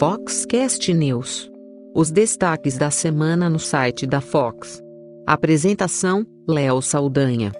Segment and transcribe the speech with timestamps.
[0.00, 1.52] Foxcast News.
[1.94, 4.82] Os destaques da semana no site da Fox.
[5.26, 7.52] Apresentação: Léo Saldanha.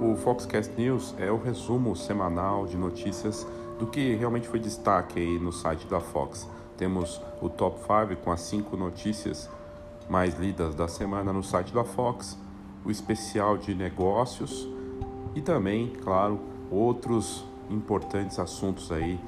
[0.00, 3.44] O Foxcast News é o resumo semanal de notícias
[3.76, 6.48] do que realmente foi destaque aí no site da Fox.
[6.76, 9.50] Temos o Top 5 com as 5 notícias
[10.08, 12.38] mais lidas da semana no site da Fox,
[12.86, 14.68] o especial de negócios
[15.34, 16.40] e também, claro,
[16.70, 19.20] outros importantes assuntos aí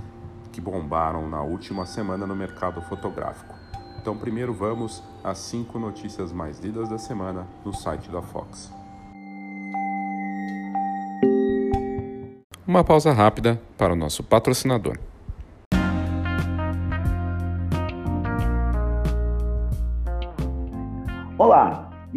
[0.53, 3.53] que bombaram na última semana no mercado fotográfico.
[4.01, 8.73] Então, primeiro vamos às cinco notícias mais lidas da semana no site da Fox.
[12.65, 14.99] Uma pausa rápida para o nosso patrocinador.
[21.37, 21.88] Olá,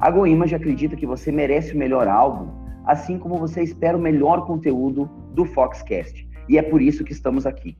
[0.00, 2.48] A GoImage acredita que você merece o melhor álbum,
[2.86, 6.26] assim como você espera o melhor conteúdo do Foxcast.
[6.48, 7.76] E é por isso que estamos aqui.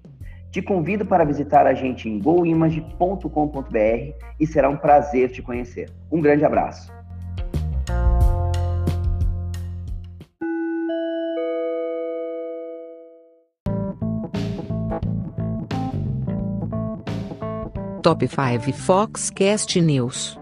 [0.50, 3.24] Te convido para visitar a gente em goimage.com.br
[4.38, 5.91] e será um prazer te conhecer.
[6.12, 6.92] Um grande abraço.
[18.02, 20.39] Top 5 Foxcast News.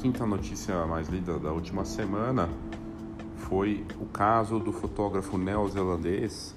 [0.00, 2.48] Quinta notícia mais lida da última semana
[3.36, 6.54] foi o caso do fotógrafo neozelandês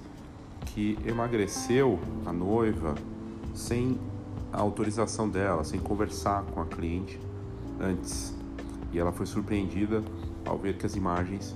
[0.64, 2.94] que emagreceu a noiva
[3.54, 4.00] sem
[4.50, 7.20] a autorização dela, sem conversar com a cliente
[7.78, 8.34] antes.
[8.90, 10.02] E ela foi surpreendida
[10.46, 11.54] ao ver que as imagens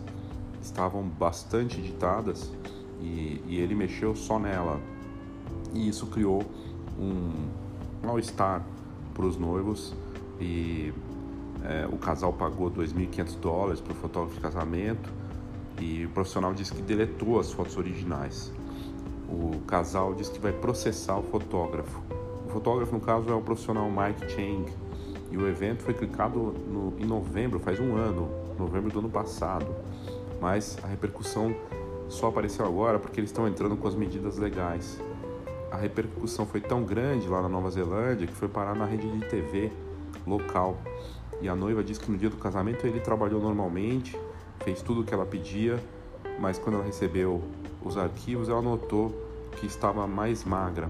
[0.60, 2.53] estavam bastante editadas
[3.00, 4.78] e, e ele mexeu só nela.
[5.72, 6.43] E isso criou
[6.98, 7.48] um
[8.04, 8.62] mal-estar
[9.15, 9.94] para os noivos
[10.38, 10.93] e
[11.65, 15.11] é, o casal pagou 2.500 dólares para o fotógrafo de casamento
[15.81, 18.53] e o profissional disse que deletou as fotos originais.
[19.29, 22.03] O casal disse que vai processar o fotógrafo.
[22.47, 24.73] O fotógrafo, no caso, é o profissional Mike Chang.
[25.31, 29.67] E o evento foi clicado no, em novembro, faz um ano, novembro do ano passado.
[30.41, 31.55] Mas a repercussão
[32.09, 34.99] só apareceu agora porque eles estão entrando com as medidas legais.
[35.71, 39.27] A repercussão foi tão grande lá na Nova Zelândia que foi parar na rede de
[39.27, 39.71] TV
[40.27, 40.79] local.
[41.41, 44.19] E a noiva disse que no dia do casamento ele trabalhou normalmente,
[44.60, 45.82] fez tudo o que ela pedia,
[46.38, 47.43] mas quando ela recebeu
[47.82, 49.10] os arquivos, ela notou
[49.53, 50.88] que estava mais magra.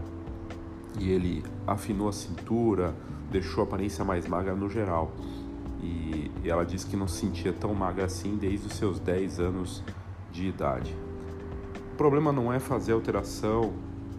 [0.99, 2.95] E ele afinou a cintura,
[3.31, 5.13] deixou a aparência mais magra no geral.
[5.83, 9.83] E, ela disse que não se sentia tão magra assim desde os seus 10 anos
[10.33, 10.95] de idade.
[11.93, 13.75] O problema não é fazer alteração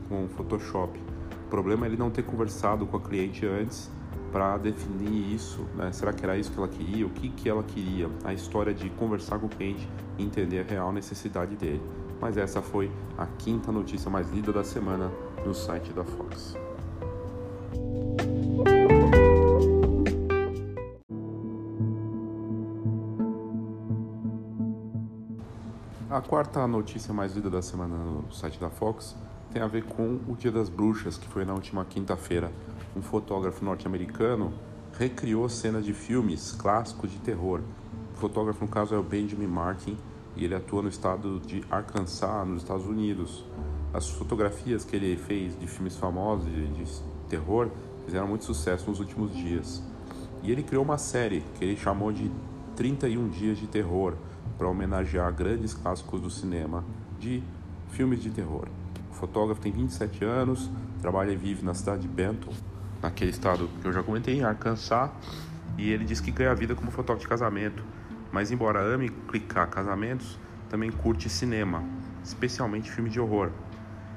[0.07, 0.99] com Photoshop.
[1.47, 3.89] O problema é ele não ter conversado com a cliente antes
[4.31, 5.91] para definir isso, né?
[5.91, 8.89] será que era isso que ela queria, o que, que ela queria, a história de
[8.91, 11.81] conversar com o cliente e entender a real necessidade dele.
[12.21, 15.11] Mas essa foi a quinta notícia mais lida da semana
[15.45, 16.55] no site da Fox.
[26.09, 29.15] A quarta notícia mais lida da semana no site da Fox
[29.51, 32.51] tem a ver com o Dia das Bruxas, que foi na última quinta-feira.
[32.95, 34.53] Um fotógrafo norte-americano
[34.97, 37.61] recriou cenas de filmes clássicos de terror.
[38.15, 39.97] O fotógrafo, no caso, é o Benjamin Martin
[40.35, 43.43] e ele atua no estado de Arkansas, nos Estados Unidos.
[43.93, 46.85] As fotografias que ele fez de filmes famosos de, de
[47.27, 47.69] terror
[48.05, 49.81] fizeram muito sucesso nos últimos dias.
[50.43, 52.31] E ele criou uma série que ele chamou de
[52.75, 54.13] 31 Dias de Terror
[54.57, 56.85] para homenagear grandes clássicos do cinema
[57.19, 57.43] de
[57.89, 58.67] filmes de terror.
[59.19, 60.71] Fotógrafo tem 27 anos,
[61.01, 62.53] trabalha e vive na cidade de Benton,
[63.01, 65.11] naquele estado que eu já comentei, em Arkansas,
[65.77, 67.83] e ele diz que ganha a vida como fotógrafo de casamento,
[68.31, 70.39] mas embora ame clicar casamentos,
[70.69, 71.83] também curte cinema,
[72.23, 73.51] especialmente filme de horror.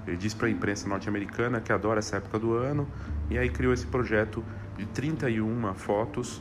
[0.07, 2.87] Ele diz para a imprensa norte-americana que adora essa época do ano
[3.29, 4.45] e aí criou esse projeto
[4.77, 6.41] de 31 fotos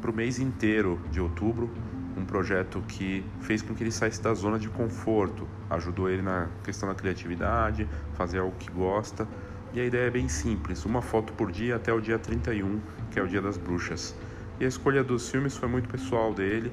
[0.00, 1.70] para o mês inteiro de outubro,
[2.16, 6.48] um projeto que fez com que ele saísse da zona de conforto, ajudou ele na
[6.64, 9.26] questão da criatividade, fazer algo que gosta,
[9.72, 13.20] E a ideia é bem simples, uma foto por dia até o dia 31, que
[13.20, 14.16] é o dia das bruxas.
[14.58, 16.72] E a escolha dos filmes foi muito pessoal dele,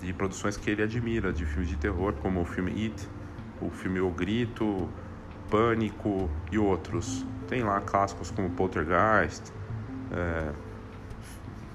[0.00, 3.08] de produções que ele admira, de filmes de terror, como o filme It,
[3.60, 4.88] o filme O Grito,
[5.50, 7.26] Pânico e outros.
[7.48, 9.52] Tem lá clássicos como Poltergeist,
[10.12, 10.52] é,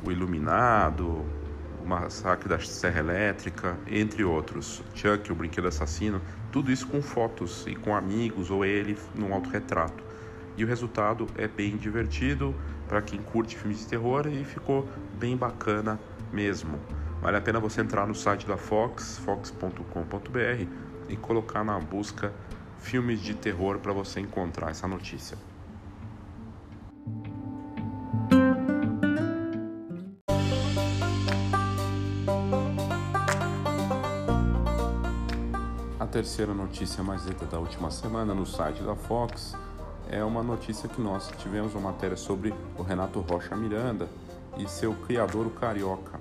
[0.05, 1.25] O Iluminado,
[1.83, 4.81] O Massacre da Serra Elétrica, entre outros.
[4.95, 10.01] Chuck, o Brinquedo Assassino, tudo isso com fotos e com amigos ou ele num autorretrato.
[10.55, 12.55] E o resultado é bem divertido
[12.87, 14.87] para quem curte filmes de terror e ficou
[15.19, 15.99] bem bacana
[16.31, 16.79] mesmo.
[17.21, 20.67] Vale a pena você entrar no site da Fox, fox.com.br
[21.09, 22.31] e colocar na busca
[22.79, 25.37] filmes de terror para você encontrar essa notícia.
[36.13, 39.55] Terceira notícia mais lida da última semana no site da Fox
[40.07, 44.07] é uma notícia que nós tivemos uma matéria sobre o Renato Rocha Miranda
[44.55, 46.19] e seu criador, o Carioca.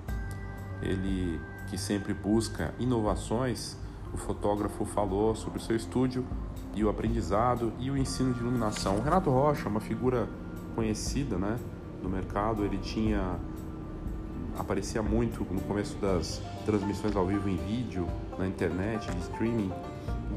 [0.81, 3.77] Ele que sempre busca inovações,
[4.11, 6.25] o fotógrafo falou sobre o seu estúdio
[6.73, 8.97] e o aprendizado e o ensino de iluminação.
[8.97, 10.27] O Renato Rocha, uma figura
[10.73, 11.59] conhecida, né,
[12.01, 13.37] no mercado, ele tinha
[14.57, 18.07] aparecia muito no começo das transmissões ao vivo em vídeo,
[18.37, 19.71] na internet, de streaming,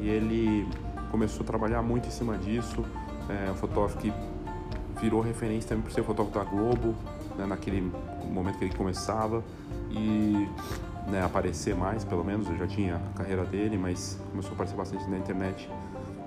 [0.00, 0.68] e ele
[1.10, 2.84] começou a trabalhar muito em cima disso.
[3.28, 4.12] É um fotógrafo que
[5.00, 6.94] virou referência também por ser fotógrafo da Globo,
[7.36, 7.92] né, naquele
[8.30, 9.42] momento que ele começava,
[9.90, 10.48] e
[11.08, 12.48] né, aparecer mais, pelo menos.
[12.48, 15.68] Eu já tinha a carreira dele, mas começou a aparecer bastante na internet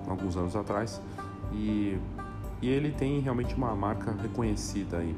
[0.07, 1.01] alguns anos atrás.
[1.51, 1.97] E,
[2.61, 5.15] e ele tem realmente uma marca reconhecida aí.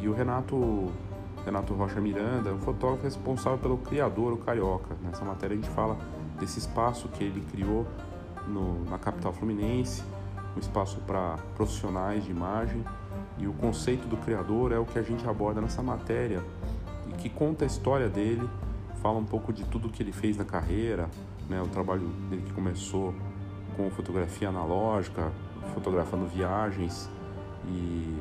[0.00, 0.90] E o Renato,
[1.48, 4.94] Renato Rocha Miranda um fotógrafo responsável pelo criador, o Carioca.
[5.02, 5.96] Nessa matéria a gente fala
[6.38, 7.86] desse espaço que ele criou
[8.46, 10.02] no, na capital fluminense,
[10.54, 12.84] um espaço para profissionais de imagem.
[13.38, 16.44] E o conceito do criador é o que a gente aborda nessa matéria
[17.08, 18.46] e que conta a história dele,
[19.00, 21.08] fala um pouco de tudo que ele fez na carreira,
[21.48, 23.14] né, o trabalho dele que começou
[23.74, 25.32] com fotografia analógica,
[25.72, 27.08] fotografando viagens
[27.66, 28.18] e,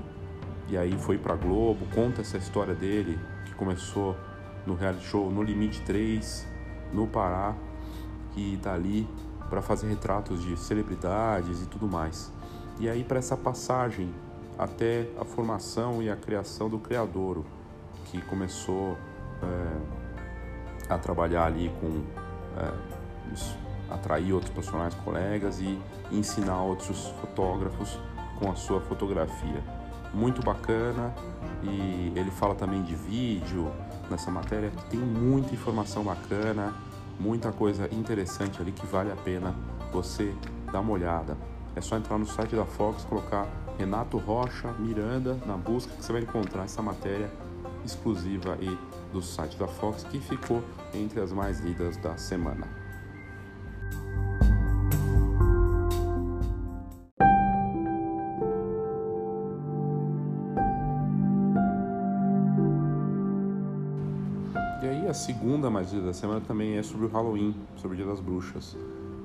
[0.70, 4.16] e aí foi para Globo, conta essa história dele que começou
[4.66, 6.46] no reality show No Limite 3,
[6.92, 7.56] no Pará,
[8.36, 9.08] e está ali
[9.50, 12.32] para fazer retratos de celebridades e tudo mais.
[12.80, 14.14] E aí para essa passagem
[14.58, 17.46] até a formação e a criação do Criadouro,
[18.06, 18.98] que começou
[19.42, 22.04] é, a trabalhar ali com
[22.60, 22.98] é,
[23.90, 25.80] atrair outros profissionais, colegas e
[26.12, 28.00] ensinar outros fotógrafos
[28.40, 29.77] com a sua fotografia.
[30.14, 31.14] Muito bacana
[31.64, 33.72] e ele fala também de vídeo
[34.10, 36.74] nessa matéria tem muita informação bacana,
[37.20, 39.54] muita coisa interessante ali que vale a pena
[39.92, 40.34] você
[40.72, 41.38] dar uma olhada.
[41.76, 46.12] É só entrar no site da Fox, colocar Renato Rocha Miranda na busca que você
[46.12, 47.30] vai encontrar essa matéria
[47.86, 48.78] exclusiva aí
[49.14, 50.64] do site da Fox que ficou
[50.94, 52.87] entre as mais lidas da semana.
[65.48, 68.76] Segunda magia da semana também é sobre o Halloween, sobre o Dia das Bruxas.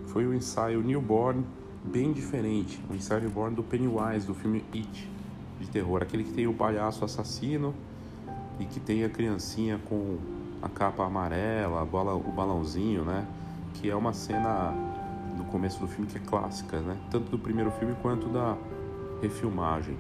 [0.07, 1.45] Foi o ensaio Newborn
[1.83, 5.11] bem diferente, o ensaio Newborn do Pennywise, do filme It,
[5.58, 7.75] de terror, aquele que tem o palhaço assassino
[8.61, 10.17] e que tem a criancinha com
[10.63, 13.27] a capa amarela, o balãozinho, né?
[13.75, 14.73] Que é uma cena
[15.37, 16.96] do começo do filme que é clássica, né?
[17.11, 18.56] Tanto do primeiro filme quanto da
[19.20, 19.96] refilmagem.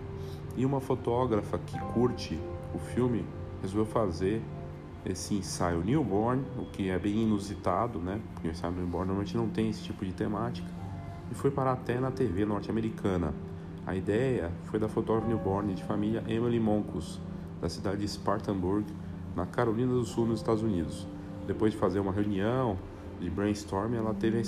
[0.56, 2.38] E uma fotógrafa que curte
[2.72, 3.24] o filme
[3.60, 4.40] resolveu fazer
[5.04, 8.20] esse ensaio newborn, o que é bem inusitado, né?
[8.34, 10.68] Porque o ensaio newborn normalmente não tem esse tipo de temática,
[11.30, 13.34] e foi parar até na TV norte-americana.
[13.86, 17.20] A ideia foi da fotógrafa newborn de família Emily Moncus,
[17.60, 18.86] da cidade de Spartanburg,
[19.34, 21.06] na Carolina do Sul, nos Estados Unidos.
[21.46, 22.78] Depois de fazer uma reunião
[23.20, 24.40] de brainstorming, ela teve a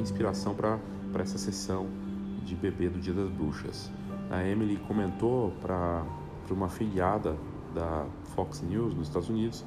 [0.00, 0.78] inspiração para
[1.20, 1.86] essa sessão
[2.44, 3.90] de bebê do Dia das Bruxas.
[4.30, 6.04] A Emily comentou para
[6.50, 7.36] uma filiada
[7.74, 8.04] da
[8.34, 9.64] Fox News nos Estados Unidos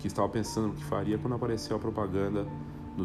[0.00, 2.46] que estava pensando no que faria quando apareceu a propaganda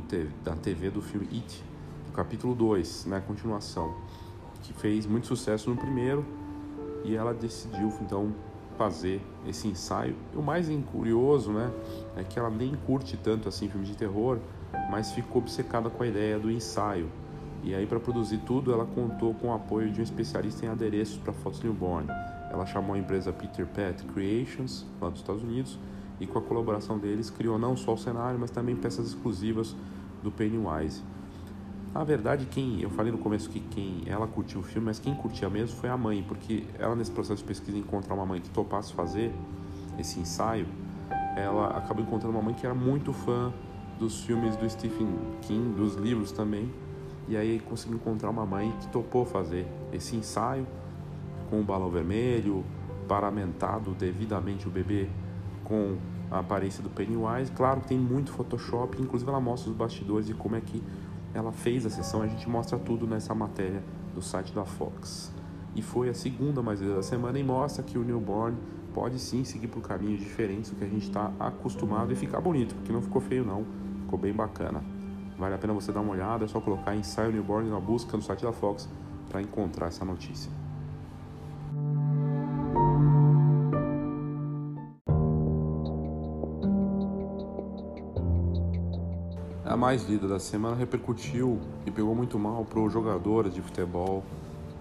[0.08, 1.64] TV, da TV do filme It,
[2.08, 3.94] do capítulo 2, né, continuação,
[4.62, 6.26] que fez muito sucesso no primeiro
[7.04, 8.34] e ela decidiu então
[8.78, 10.16] fazer esse ensaio.
[10.34, 11.72] E o mais curioso, né,
[12.16, 14.40] é que ela nem curte tanto assim filme de terror,
[14.90, 17.10] mas ficou obcecada com a ideia do ensaio.
[17.64, 21.18] E aí para produzir tudo, ela contou com o apoio de um especialista em adereços
[21.18, 22.08] para fotos newborn.
[22.52, 25.80] Ela chamou a empresa Peter Pat Creations, lá dos Estados Unidos,
[26.20, 29.76] e com a colaboração deles criou não só o cenário, mas também peças exclusivas
[30.24, 31.04] do Pennywise.
[31.94, 35.16] Na verdade, quem eu falei no começo que quem ela curtiu o filme, mas quem
[35.16, 38.50] curtia mesmo foi a mãe, porque ela nesse processo de pesquisa encontrar uma mãe que
[38.50, 39.34] topasse fazer
[39.98, 40.68] esse ensaio,
[41.38, 43.54] ela acabou encontrando uma mãe que era muito fã
[43.98, 45.08] dos filmes do Stephen
[45.42, 46.70] King, dos livros também,
[47.28, 50.68] e aí conseguiu encontrar uma mãe que topou fazer esse ensaio
[51.50, 52.64] com o balão vermelho,
[53.08, 55.08] paramentado devidamente o bebê
[55.66, 55.98] com
[56.32, 57.52] a aparência do Pennywise.
[57.52, 60.82] Claro que tem muito Photoshop, inclusive ela mostra os bastidores de como é que
[61.34, 62.22] ela fez a sessão.
[62.22, 65.34] A gente mostra tudo nessa matéria do site da Fox.
[65.76, 68.58] E foi a segunda mais da semana e mostra que o newborn
[68.94, 72.74] pode sim seguir por caminhos diferentes do que a gente está acostumado e ficar bonito,
[72.76, 73.66] porque não ficou feio não,
[74.04, 74.82] ficou bem bacana.
[75.38, 78.24] Vale a pena você dar uma olhada, é só colocar ensaio newborn na busca no
[78.24, 78.88] site da Fox
[79.30, 80.50] para encontrar essa notícia.
[89.86, 94.24] Mais lida da semana repercutiu e pegou muito mal para os jogadores de futebol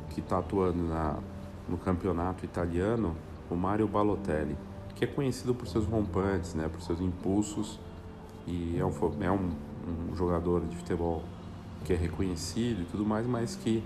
[0.09, 1.19] que está atuando na,
[1.69, 3.15] no campeonato italiano,
[3.51, 4.57] o Mario Balotelli,
[4.95, 7.79] que é conhecido por seus rompantes, né, por seus impulsos
[8.47, 9.51] e é um, é um,
[10.11, 11.23] um jogador de futebol
[11.85, 13.85] que é reconhecido e tudo mais, mas que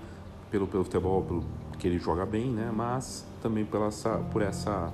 [0.53, 1.43] pelo, pelo futebol, pelo,
[1.81, 4.93] que ele joga bem, né, mas também pela essa, por essa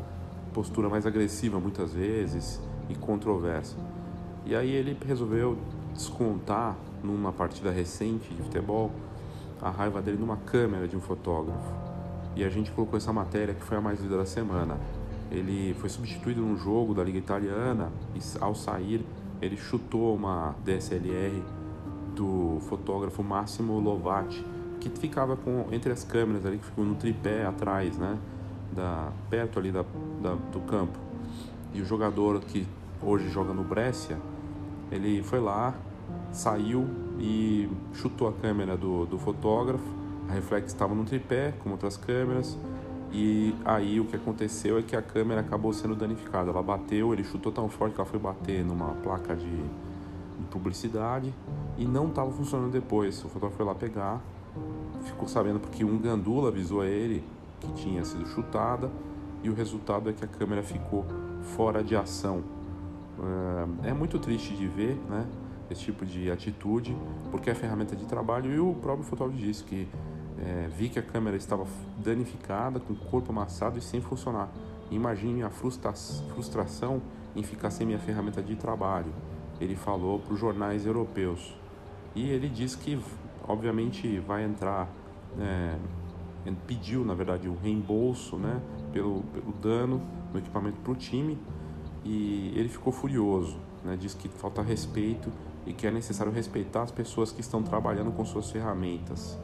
[0.55, 3.77] postura mais agressiva muitas vezes e controversa.
[4.47, 5.59] E aí ele resolveu
[5.95, 8.91] descontar numa partida recente de futebol
[9.63, 11.73] a raiva dele numa câmera de um fotógrafo.
[12.37, 14.77] E a gente colocou essa matéria que foi a mais lida da semana.
[15.31, 19.05] Ele foi substituído num jogo da Liga Italiana e ao sair
[19.41, 21.43] ele chutou uma DSLR
[22.15, 24.45] do fotógrafo Massimo Lovati,
[24.81, 28.19] que ficava com entre as câmeras ali que ficou no tripé atrás, né,
[28.73, 29.85] da perto ali da,
[30.23, 30.99] da do campo.
[31.73, 32.67] E o jogador que
[33.03, 34.19] hoje joga no Brescia
[34.95, 35.75] ele foi lá,
[36.31, 36.87] saiu
[37.19, 39.85] e chutou a câmera do, do fotógrafo.
[40.29, 42.57] A reflex estava no tripé, como outras câmeras.
[43.13, 46.51] E aí o que aconteceu é que a câmera acabou sendo danificada.
[46.51, 51.35] Ela bateu, ele chutou tão forte que ela foi bater numa placa de, de publicidade
[51.77, 53.19] e não estava funcionando depois.
[53.25, 54.21] O fotógrafo foi lá pegar,
[55.03, 57.25] ficou sabendo porque um gandula avisou a ele
[57.61, 58.91] que tinha sido chutada
[59.43, 61.05] e o resultado é que a câmera ficou
[61.57, 62.43] fora de ação.
[63.85, 65.27] É, é muito triste de ver, né?
[65.71, 66.95] Esse tipo de atitude,
[67.31, 69.89] porque é ferramenta de trabalho e o próprio fotógrafo disse que
[70.39, 71.67] é, vi que a câmera estava
[71.99, 74.51] danificada, com o corpo amassado e sem funcionar.
[74.91, 75.93] Imagine a frustra
[76.35, 77.01] frustração
[77.35, 79.13] em ficar sem minha ferramenta de trabalho.
[79.61, 81.57] Ele falou para os jornais europeus.
[82.15, 83.01] E ele disse que,
[83.47, 84.89] obviamente, vai entrar,
[85.41, 85.77] é,
[86.67, 88.61] pediu, na verdade, um reembolso né,
[88.93, 90.03] pelo, pelo dano
[90.33, 91.39] no equipamento para o time
[92.05, 93.97] e ele ficou furioso, né?
[93.99, 95.33] diz que falta respeito
[95.67, 99.39] e que é necessário respeitar as pessoas que estão trabalhando com suas ferramentas.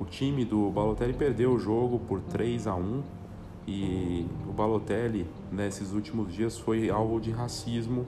[0.00, 3.02] O time do Balotelli perdeu o jogo por 3 a 1
[3.66, 8.06] e o Balotelli nesses últimos dias foi alvo de racismo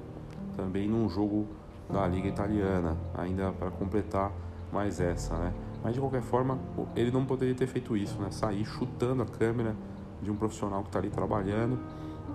[0.56, 1.46] também num jogo
[1.90, 4.32] da Liga Italiana, ainda para completar
[4.72, 5.52] mais essa, né?
[5.82, 6.58] Mas de qualquer forma,
[6.94, 8.30] ele não poderia ter feito isso, né?
[8.30, 9.74] Sair chutando a câmera
[10.22, 11.78] de um profissional que está ali trabalhando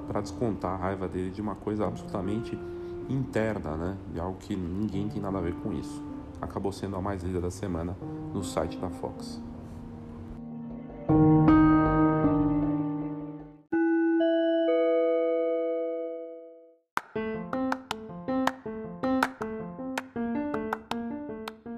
[0.08, 2.58] para descontar a raiva dele de uma coisa absolutamente
[3.10, 3.98] interna, né?
[4.14, 6.04] De algo que ninguém tem nada a ver com isso.
[6.42, 7.96] Acabou sendo a mais lida da semana
[8.34, 9.42] no site da Fox.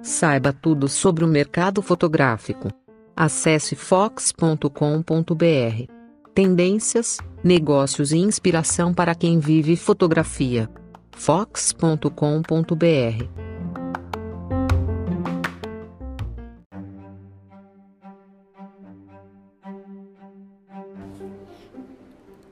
[0.01, 2.69] Saiba tudo sobre o mercado fotográfico.
[3.15, 5.96] Acesse fox.com.br.
[6.37, 10.69] Tendências, negócios e inspiração para quem vive fotografia.
[11.09, 12.11] fox.com.br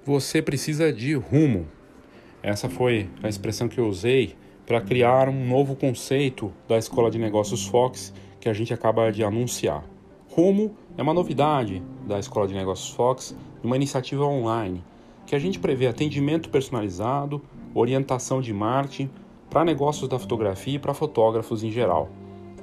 [0.03, 1.67] Você precisa de rumo.
[2.41, 7.19] Essa foi a expressão que eu usei para criar um novo conceito da Escola de
[7.19, 9.83] Negócios Fox que a gente acaba de anunciar.
[10.27, 14.83] Rumo é uma novidade da Escola de Negócios Fox uma iniciativa online
[15.25, 17.41] que a gente prevê atendimento personalizado,
[17.73, 19.09] orientação de marketing
[19.49, 22.09] para negócios da fotografia e para fotógrafos em geral.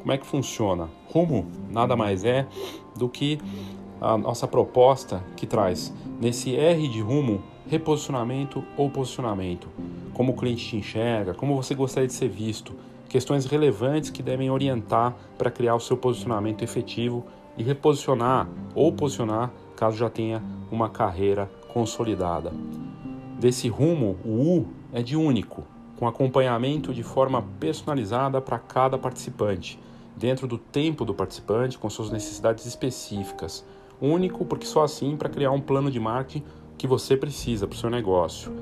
[0.01, 0.89] Como é que funciona?
[1.09, 2.47] Rumo nada mais é
[2.97, 3.39] do que
[4.01, 9.69] a nossa proposta que traz nesse R de rumo reposicionamento ou posicionamento,
[10.13, 12.75] como o cliente te enxerga, como você gostaria de ser visto,
[13.09, 17.25] questões relevantes que devem orientar para criar o seu posicionamento efetivo
[17.57, 22.53] e reposicionar ou posicionar caso já tenha uma carreira consolidada.
[23.41, 25.65] Desse rumo, o U é de único,
[25.99, 29.81] com acompanhamento de forma personalizada para cada participante.
[30.15, 33.65] dentro do tempo do participante com suas necessidades específicas.
[34.01, 36.45] Único porque só assim para criar um plano de marketing
[36.79, 38.53] que você precisa para o seu negócio.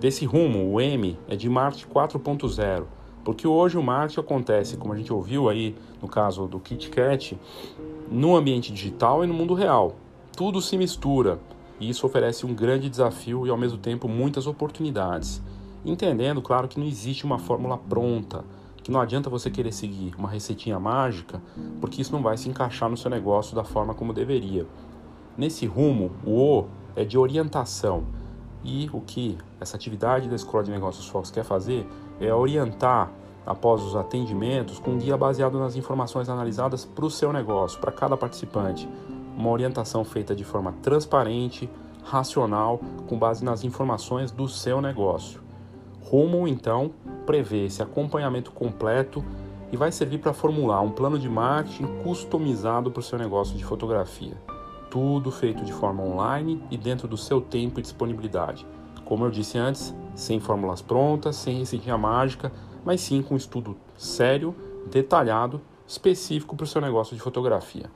[0.00, 2.84] Desse rumo, o M é de marketing 4.0,
[3.22, 7.36] porque hoje o marketing acontece, como a gente ouviu aí no caso do KitKat,
[8.10, 9.96] no ambiente digital e no mundo real.
[10.36, 11.38] Tudo se mistura
[11.78, 15.40] e isso oferece um grande desafio e ao mesmo tempo muitas oportunidades.
[15.84, 18.44] Entendendo, claro, que não existe uma fórmula pronta,
[18.82, 21.40] que não adianta você querer seguir uma receitinha mágica,
[21.80, 24.66] porque isso não vai se encaixar no seu negócio da forma como deveria.
[25.38, 28.04] Nesse rumo, o O é de orientação.
[28.64, 31.86] E o que essa atividade da Escola de Negócios Fox quer fazer
[32.20, 33.12] é orientar
[33.46, 37.92] após os atendimentos com um guia baseado nas informações analisadas para o seu negócio, para
[37.92, 38.88] cada participante.
[39.36, 41.68] Uma orientação feita de forma transparente,
[42.04, 45.42] racional, com base nas informações do seu negócio.
[46.02, 46.92] Rumo, então,
[47.26, 49.24] prevê esse acompanhamento completo
[49.72, 53.64] e vai servir para formular um plano de marketing customizado para o seu negócio de
[53.64, 54.36] fotografia.
[54.90, 58.66] Tudo feito de forma online e dentro do seu tempo e disponibilidade.
[59.04, 62.52] Como eu disse antes, sem fórmulas prontas, sem receitinha mágica,
[62.84, 64.54] mas sim com um estudo sério,
[64.90, 67.90] detalhado, específico para o seu negócio de fotografia.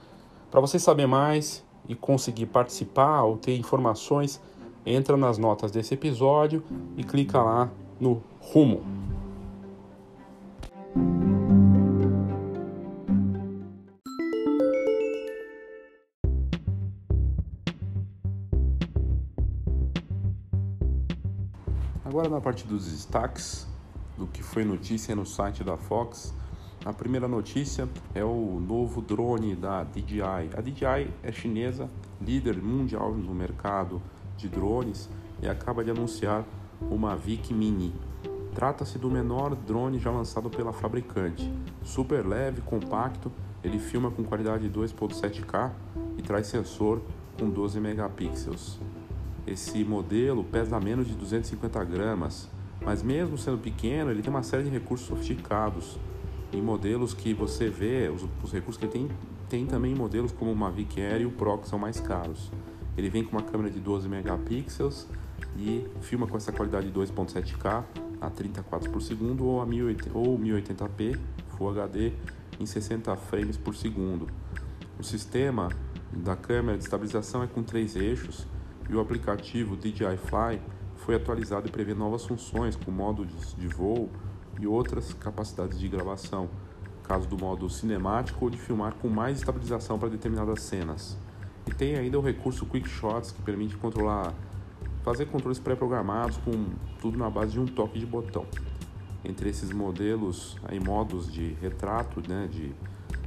[0.50, 4.40] Para você saber mais e conseguir participar ou ter informações,
[4.84, 6.62] entra nas notas desse episódio
[6.96, 8.82] e clica lá no rumo.
[22.06, 23.66] Agora na parte dos destaques
[24.16, 26.34] do que foi notícia no site da Fox,
[26.88, 30.48] a primeira notícia é o novo drone da DJI.
[30.56, 34.00] A DJI é chinesa, líder mundial no mercado
[34.38, 35.10] de drones
[35.42, 36.46] e acaba de anunciar
[36.80, 37.92] o Mavic Mini.
[38.54, 41.52] Trata-se do menor drone já lançado pela fabricante.
[41.84, 43.30] Super leve, compacto,
[43.62, 45.70] ele filma com qualidade 2.7K
[46.16, 47.02] e traz sensor
[47.38, 48.80] com 12 megapixels.
[49.46, 52.48] Esse modelo pesa menos de 250 gramas,
[52.80, 55.98] mas mesmo sendo pequeno, ele tem uma série de recursos sofisticados.
[56.52, 59.08] Em modelos que você vê, os, os recursos que ele tem,
[59.48, 62.50] tem também modelos como o Mavic Air e o Pro, que são mais caros.
[62.96, 65.06] Ele vem com uma câmera de 12 megapixels
[65.56, 67.84] e filma com essa qualidade 2.7K
[68.20, 71.18] a 34 por segundo ou a 1080, ou 1080p
[71.56, 72.12] Full HD
[72.58, 74.26] em 60 frames por segundo.
[74.98, 75.68] O sistema
[76.12, 78.46] da câmera de estabilização é com três eixos
[78.88, 80.60] e o aplicativo DJI Fly
[80.96, 84.10] foi atualizado e prevê novas funções com modo de voo
[84.60, 86.48] e outras capacidades de gravação,
[87.04, 91.16] caso do modo cinemático ou de filmar com mais estabilização para determinadas cenas.
[91.66, 94.34] E tem ainda o recurso Quick Shots que permite controlar
[95.02, 96.66] fazer controles pré-programados com
[97.00, 98.44] tudo na base de um toque de botão.
[99.24, 102.74] Entre esses modelos, aí modos de retrato, né, de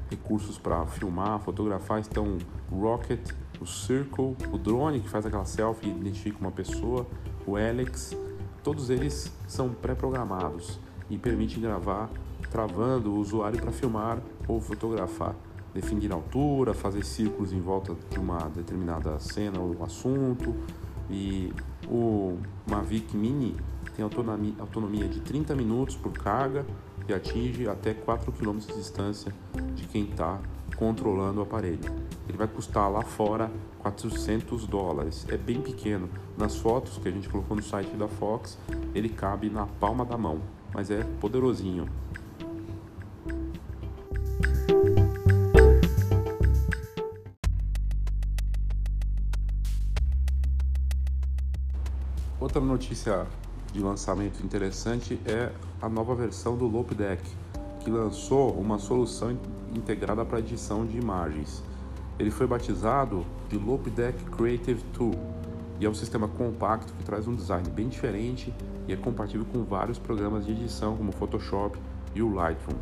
[0.10, 2.38] recursos para filmar, fotografar, estão
[2.72, 7.08] o Rocket, o Circle, o drone que faz aquela selfie e identifica uma pessoa,
[7.48, 8.16] o Alex,
[8.64, 10.80] todos eles são pré-programados
[11.12, 12.10] e permitem gravar
[12.50, 15.36] travando o usuário para filmar ou fotografar,
[15.74, 20.56] definir altura, fazer círculos em volta de uma determinada cena ou assunto,
[21.10, 21.54] e
[21.90, 22.38] o
[22.70, 23.56] Mavic Mini
[23.96, 26.66] tem autonomia de 30 minutos por carga
[27.08, 29.34] e atinge até 4 km de distância
[29.76, 30.40] de quem está
[30.76, 31.80] controlando o aparelho.
[32.28, 35.26] Ele vai custar lá fora 400 dólares.
[35.30, 36.10] É bem pequeno.
[36.38, 38.58] Nas fotos que a gente colocou no site da Fox,
[38.96, 40.40] ele cabe na palma da mão,
[40.74, 41.88] mas é poderosinho.
[52.40, 53.28] Outra notícia
[53.72, 57.24] de lançamento interessante é a nova versão do Lopedeck,
[57.80, 59.38] que lançou uma solução
[59.74, 61.64] integrada para edição de imagens.
[62.20, 65.41] Ele foi batizado de Lopedeck Creative Tool
[65.82, 68.54] e é um sistema compacto que traz um design bem diferente
[68.88, 71.76] e é compatível com vários programas de edição como o Photoshop
[72.14, 72.78] e o Lightroom.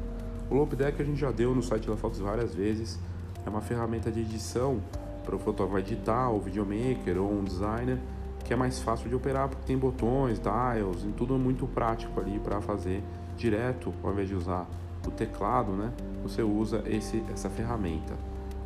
[0.51, 2.99] O Lopedeck a gente já deu no site da Fox várias vezes,
[3.45, 4.81] é uma ferramenta de edição
[5.23, 7.97] para o fotógrafo editar, o videomaker ou um designer
[8.43, 12.37] que é mais fácil de operar porque tem botões, dials, e tudo muito prático ali
[12.37, 13.01] para fazer
[13.37, 14.67] direto, ao invés de usar
[15.07, 15.93] o teclado, né?
[16.23, 18.13] Você usa esse, essa ferramenta.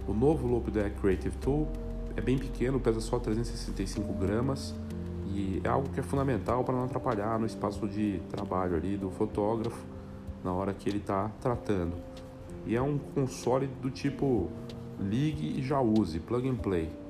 [0.08, 1.67] O novo Loop Deck Creative Tool
[2.15, 4.73] é bem pequeno, pesa só 365 gramas
[5.28, 9.10] e é algo que é fundamental para não atrapalhar no espaço de trabalho ali do
[9.10, 9.84] fotógrafo
[10.43, 11.95] na hora que ele está tratando.
[12.65, 14.49] E é um console do tipo
[14.99, 17.04] ligue e já use, plug and play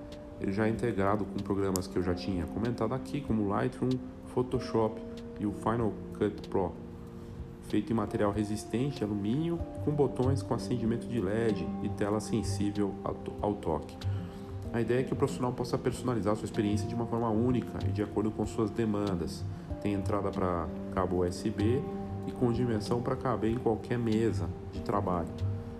[0.43, 3.91] ele já é integrado com programas que eu já tinha comentado aqui, como Lightroom,
[4.33, 5.01] Photoshop
[5.39, 6.73] e o Final Cut Pro.
[7.61, 12.93] feito em material resistente, alumínio, com botões com acendimento de LED e tela sensível
[13.41, 13.97] ao toque.
[14.73, 17.91] A ideia é que o profissional possa personalizar sua experiência de uma forma única e
[17.91, 19.45] de acordo com suas demandas.
[19.83, 21.79] Tem entrada para cabo USB
[22.25, 25.29] e com dimensão para caber em qualquer mesa de trabalho.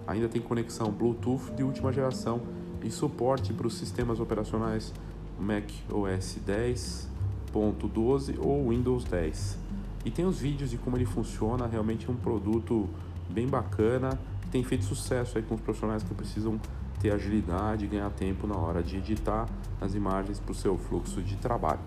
[0.06, 2.42] Ainda tem conexão Bluetooth de última geração
[2.84, 4.94] e suporte para os sistemas operacionais
[5.40, 9.58] Mac OS 10.12 ou Windows 10.
[10.06, 12.88] E tem os vídeos de como ele funciona, realmente é um produto
[13.28, 16.60] bem bacana, que tem feito sucesso aí com os profissionais que precisam
[17.04, 19.46] ter agilidade e ganhar tempo na hora de editar
[19.82, 21.82] as imagens para o seu fluxo de trabalho.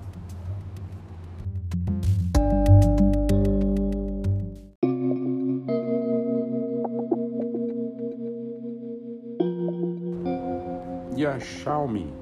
[11.17, 12.13] E a Xiaomi,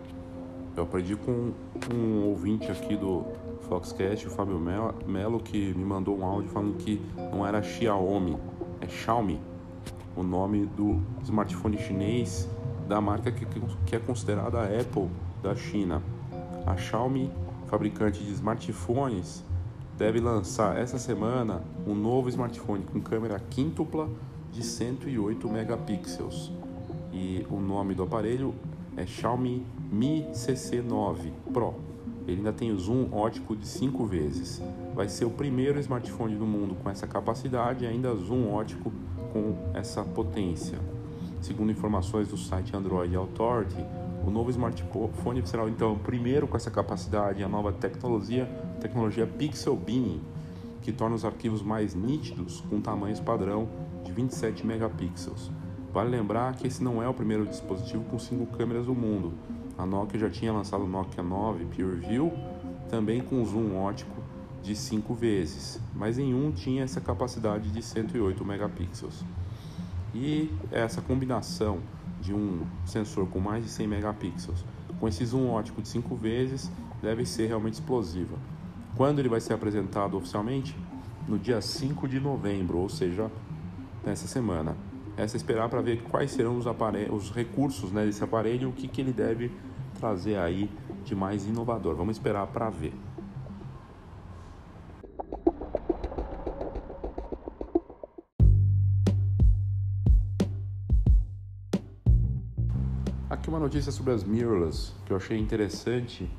[0.77, 1.53] eu aprendi com
[1.93, 3.25] um ouvinte aqui do
[3.63, 4.61] Foxcast, o Fábio
[5.05, 7.03] Melo, que me mandou um áudio falando que
[7.33, 8.39] não era Xiaomi,
[8.81, 9.41] é Xiaomi,
[10.15, 12.49] o nome do smartphone chinês
[12.89, 13.47] da marca que,
[13.87, 15.09] que é considerada a Apple
[15.43, 16.03] da China.
[16.67, 17.31] A Xiaomi,
[17.67, 19.45] fabricante de smartphones,
[19.97, 24.09] deve lançar essa semana um novo smartphone com câmera quíntupla
[24.53, 26.51] de 108 megapixels.
[27.13, 28.55] E o nome do aparelho
[28.97, 31.75] é Xiaomi Mi CC9 Pro.
[32.27, 34.63] Ele ainda tem o zoom ótico de 5 vezes.
[34.95, 38.91] Vai ser o primeiro smartphone do mundo com essa capacidade e ainda zoom ótico
[39.33, 40.79] com essa potência.
[41.45, 43.77] Segundo informações do site Android Authority,
[44.27, 48.47] o novo smartphone será então o primeiro com essa capacidade a nova tecnologia,
[48.81, 50.23] tecnologia Pixel Binning,
[50.81, 53.69] que torna os arquivos mais nítidos com tamanhos padrão
[54.03, 55.51] de 27 megapixels.
[55.93, 59.35] Vale lembrar que esse não é o primeiro dispositivo com cinco câmeras do mundo.
[59.77, 62.33] A Nokia já tinha lançado o Nokia 9 PureView,
[62.89, 64.17] também com zoom ótico
[64.63, 69.23] de 5 vezes, mas em um tinha essa capacidade de 108 megapixels.
[70.15, 71.81] E essa combinação
[72.21, 74.65] de um sensor com mais de 100 megapixels
[74.99, 76.71] com esse zoom ótico de 5 vezes
[77.03, 78.37] deve ser realmente explosiva.
[78.97, 80.77] Quando ele vai ser apresentado oficialmente?
[81.29, 83.31] No dia 5 de novembro, ou seja,
[84.05, 84.77] nessa semana.
[85.17, 86.67] Essa é esperar para ver quais serão os,
[87.11, 89.51] os recursos né, desse aparelho o que, que ele deve
[89.99, 90.71] trazer aí
[91.05, 91.95] de mais inovador.
[91.95, 92.93] Vamos esperar para ver.
[103.65, 106.31] Notícia sobre as mirrorless que eu achei interessante.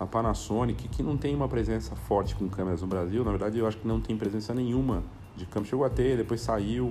[0.00, 3.68] A Panasonic, que não tem uma presença forte com câmeras no Brasil, na verdade eu
[3.68, 5.04] acho que não tem presença nenhuma
[5.36, 5.70] de câmera.
[5.70, 6.90] Chegou a ter, depois saiu,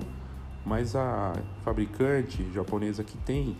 [0.64, 3.54] mas a fabricante japonesa que tem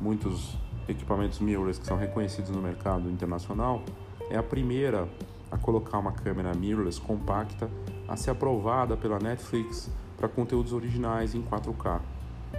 [0.00, 0.56] muitos
[0.88, 3.82] equipamentos mirrorless que são reconhecidos no mercado internacional
[4.30, 5.08] é a primeira
[5.48, 7.70] a colocar uma câmera mirrorless compacta
[8.08, 12.00] a ser aprovada pela Netflix para conteúdos originais em 4K.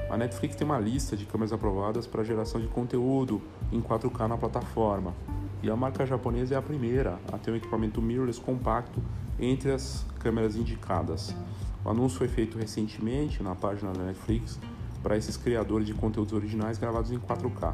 [0.10, 4.38] A Netflix tem uma lista de câmeras aprovadas para geração de conteúdo em 4K na
[4.38, 5.13] plataforma.
[5.62, 9.02] E a marca japonesa é a primeira a ter um equipamento mirrorless compacto
[9.38, 11.36] entre as câmeras indicadas.
[11.84, 14.60] O anúncio foi feito recentemente na página da Netflix
[15.04, 17.73] para esses criadores de conteúdos originais gravados em 4K.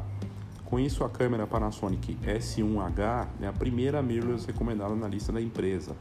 [0.64, 5.96] Com isso, a câmera Panasonic S1H é a primeira mirrorless recomendada na lista da empresa.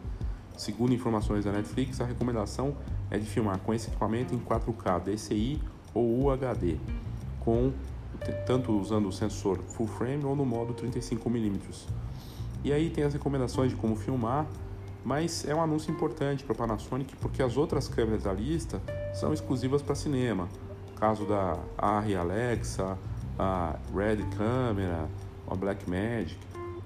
[0.58, 2.76] Segundo informações da Netflix, a recomendação
[3.12, 5.62] é de filmar com esse equipamento em 4K DCI
[5.96, 6.78] ou UHD,
[7.40, 7.72] com
[8.46, 11.88] tanto usando o sensor full frame ou no modo 35mm.
[12.64, 14.46] E aí tem as recomendações de como filmar,
[15.04, 18.82] mas é um anúncio importante para a Panasonic porque as outras câmeras da lista
[19.14, 20.50] são exclusivas para cinema.
[20.96, 22.98] Caso da Arri Alexa,
[23.38, 25.08] a Red Camera,
[25.48, 26.40] a Blackmagic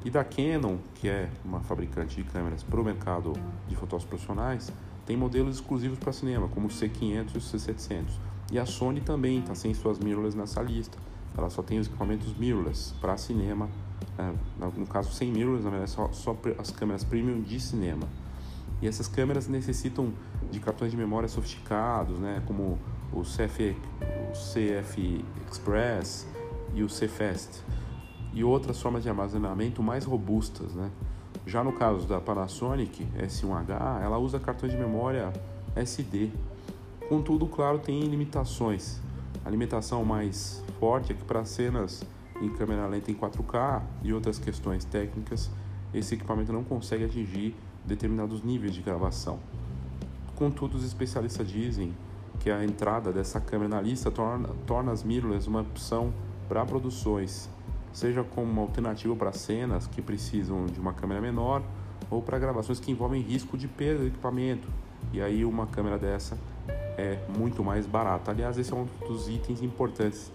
[0.03, 3.33] e da Canon, que é uma fabricante de câmeras para o mercado
[3.67, 4.71] de fotos profissionais,
[5.05, 8.28] tem modelos exclusivos para cinema, como o C500 e o C700.
[8.51, 10.97] E a Sony também está sem suas mirrorless nessa lista.
[11.38, 13.69] Ela só tem os equipamentos mirrorless para cinema.
[14.17, 14.33] É,
[14.77, 18.07] no caso, sem mirrorless, na verdade, só, só as câmeras premium de cinema.
[18.81, 20.12] E essas câmeras necessitam
[20.51, 22.79] de cartões de memória sofisticados, né, como
[23.12, 26.27] o CF, o CF Express
[26.73, 27.62] e o CFast,
[28.33, 30.73] e outras formas de armazenamento mais robustas.
[30.73, 30.89] Né.
[31.45, 35.33] Já no caso da Panasonic S1H, ela usa cartões de memória
[35.75, 36.31] SD,
[37.09, 39.01] Contudo, claro, tem limitações.
[39.43, 42.05] A limitação mais forte é que para cenas
[42.39, 45.49] em câmera lenta em 4K e outras questões técnicas,
[45.91, 49.39] esse equipamento não consegue atingir determinados níveis de gravação.
[50.35, 51.97] Contudo, os especialistas dizem
[52.39, 56.13] que a entrada dessa câmera na lista torna, torna as mirrorless uma opção
[56.47, 57.49] para produções,
[57.91, 61.63] seja como uma alternativa para cenas que precisam de uma câmera menor
[62.11, 64.67] ou para gravações que envolvem risco de perda do equipamento.
[65.11, 66.37] E aí uma câmera dessa
[66.97, 68.32] é muito mais barata.
[68.32, 70.32] Aliás, esse é um dos itens importantes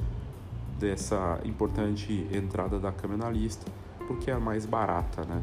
[0.79, 3.71] dessa importante entrada da câmera na lista,
[4.07, 5.41] porque é mais barata, né,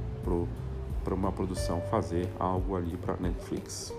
[1.04, 3.94] para uma produção fazer algo ali para Netflix.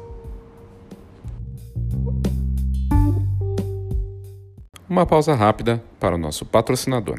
[4.89, 7.19] Uma pausa rápida para o nosso patrocinador.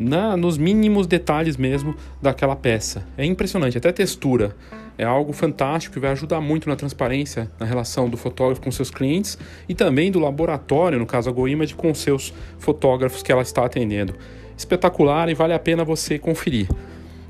[0.00, 3.06] na, nos mínimos detalhes mesmo daquela peça.
[3.18, 4.56] É impressionante, até a textura.
[4.96, 8.90] É algo fantástico que vai ajudar muito na transparência na relação do fotógrafo com seus
[8.90, 13.64] clientes e também do laboratório, no caso a GoImage, com seus fotógrafos que ela está
[13.64, 14.14] atendendo.
[14.56, 16.66] Espetacular e vale a pena você conferir.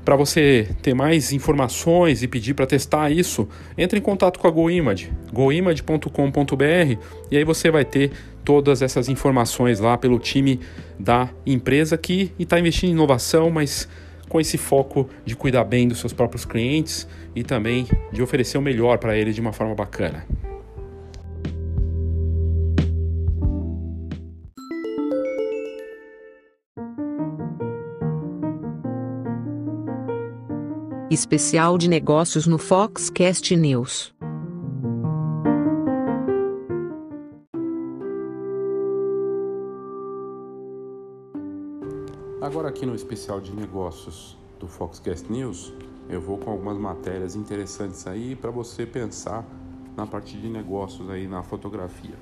[0.03, 4.51] Para você ter mais informações e pedir para testar isso, entre em contato com a
[4.51, 6.97] GoImage, goimage.com.br
[7.29, 8.11] e aí você vai ter
[8.43, 10.59] todas essas informações lá pelo time
[10.99, 13.87] da empresa que está investindo em inovação, mas
[14.27, 18.61] com esse foco de cuidar bem dos seus próprios clientes e também de oferecer o
[18.61, 20.25] melhor para eles de uma forma bacana.
[31.11, 34.13] Especial de negócios no Foxcast News.
[42.41, 45.71] Agora aqui no especial de negócios do Foxcast News,
[46.09, 49.45] eu vou com algumas matérias interessantes aí para você pensar
[49.95, 52.15] na parte de negócios aí na fotografia.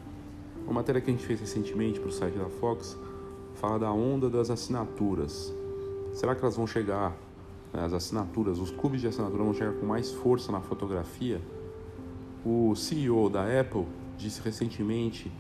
[0.66, 2.98] Uma matéria que a gente fez recentemente para o site da Fox
[3.54, 5.54] fala da onda das assinaturas.
[6.12, 7.16] Será que elas vão chegar
[7.72, 11.40] as assinaturas, os clubes de assinatura vão chegar com mais força na fotografia.
[12.46, 13.86] O CEO da Apple
[14.18, 15.32] disse recentemente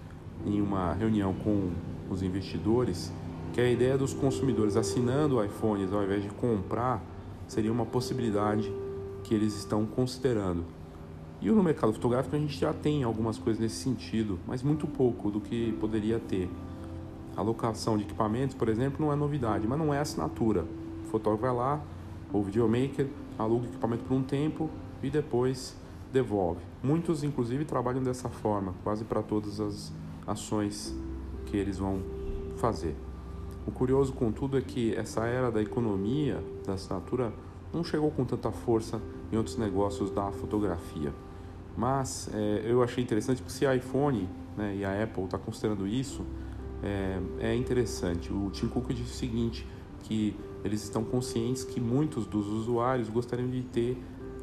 [0.45, 1.69] em uma reunião com
[2.09, 3.11] os investidores
[3.53, 7.01] que a ideia dos consumidores assinando iPhones ao invés de comprar
[7.47, 8.71] seria uma possibilidade
[9.23, 10.63] que eles estão considerando.
[11.41, 15.31] E no mercado fotográfico a gente já tem algumas coisas nesse sentido, mas muito pouco
[15.31, 16.49] do que poderia ter.
[17.35, 20.65] A locação de equipamentos, por exemplo, não é novidade, mas não é assinatura.
[21.05, 21.81] O fotógrafo vai lá,
[22.33, 23.07] o videomaker
[23.37, 24.69] aluga o equipamento por um tempo
[25.01, 25.75] e depois
[26.11, 26.59] devolve.
[26.83, 29.93] Muitos, inclusive, trabalham dessa forma, quase para todas as
[30.27, 30.93] ações
[31.45, 32.01] que eles vão
[32.57, 32.95] fazer.
[33.67, 37.33] O curioso, contudo, é que essa era da economia, da assinatura,
[37.73, 41.13] não chegou com tanta força em outros negócios da fotografia.
[41.77, 45.45] Mas é, eu achei interessante porque se a iPhone né, e a Apple estão tá
[45.45, 46.25] considerando isso,
[46.83, 48.33] é, é interessante.
[48.33, 49.67] O Tim Cook disse o seguinte,
[50.03, 53.97] que eles estão conscientes que muitos dos usuários gostariam de ter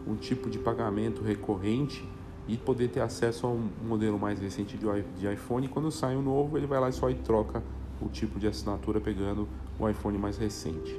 [0.07, 2.09] um tipo de pagamento recorrente
[2.47, 5.67] e poder ter acesso a um modelo mais recente de iPhone.
[5.69, 7.63] Quando sai um novo, ele vai lá e só e troca
[8.01, 10.95] o tipo de assinatura pegando o iPhone mais recente.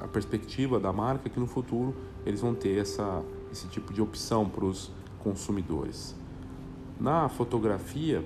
[0.00, 1.94] A perspectiva da marca é que no futuro
[2.26, 6.16] eles vão ter essa, esse tipo de opção para os consumidores.
[6.98, 8.24] Na fotografia,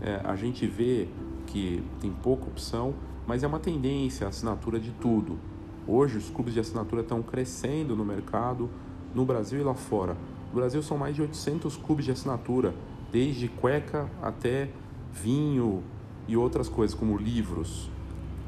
[0.00, 1.08] é, a gente vê
[1.46, 2.94] que tem pouca opção
[3.28, 5.38] mas é uma tendência a assinatura de tudo.
[5.86, 8.70] Hoje os clubes de assinatura estão crescendo no mercado,
[9.14, 10.16] no Brasil e lá fora.
[10.48, 12.74] No Brasil são mais de 800 clubes de assinatura,
[13.12, 14.70] desde cueca até
[15.12, 15.82] vinho
[16.28, 17.90] e outras coisas como livros.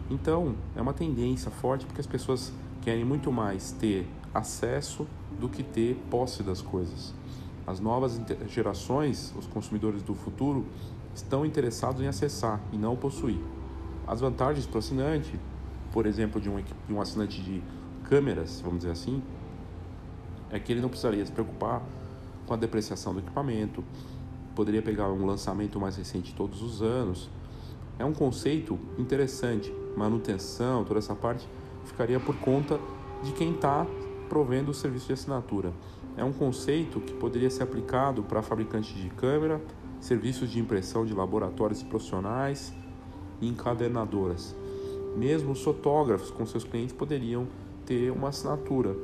[0.09, 5.07] Então, é uma tendência forte porque as pessoas querem muito mais ter acesso
[5.41, 7.13] do que ter posse das coisas.
[7.67, 10.67] As novas gerações, os consumidores do futuro,
[11.15, 13.41] estão interessados em acessar e não possuir.
[14.07, 15.39] As vantagens para o assinante,
[15.93, 17.63] por exemplo, de um, de um assinante de
[18.05, 19.23] câmeras, vamos dizer assim,
[20.51, 21.83] é que ele não precisaria se preocupar
[22.47, 23.85] com a depreciação do equipamento,
[24.55, 27.31] poderia pegar um lançamento mais recente todos os anos.
[28.01, 31.47] É um conceito interessante, manutenção, toda essa parte
[31.85, 32.81] ficaria por conta
[33.23, 33.87] de quem está
[34.27, 35.71] provendo o serviço de assinatura.
[36.17, 39.61] É um conceito que poderia ser aplicado para fabricantes de câmera,
[40.01, 42.73] serviços de impressão de laboratórios profissionais,
[43.39, 44.57] e encadernadoras.
[45.15, 47.47] Mesmo os fotógrafos com seus clientes poderiam
[47.85, 48.97] ter uma assinatura.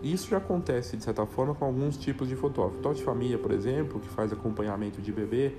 [0.00, 2.76] Isso já acontece, de certa forma, com alguns tipos de fotógrafo.
[2.76, 5.54] Fotógrafo de família, por exemplo, que faz acompanhamento de bebê,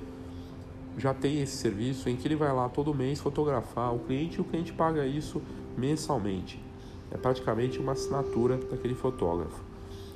[0.97, 4.41] já tem esse serviço em que ele vai lá todo mês fotografar o cliente e
[4.41, 5.41] o cliente paga isso
[5.77, 6.63] mensalmente.
[7.11, 9.63] É praticamente uma assinatura daquele fotógrafo.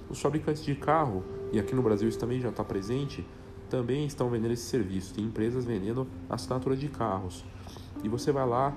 [0.09, 3.25] Os fabricantes de carro, e aqui no Brasil isso também já está presente,
[3.69, 5.13] também estão vendendo esse serviço.
[5.13, 7.45] Tem empresas vendendo assinatura de carros.
[8.03, 8.75] E você vai lá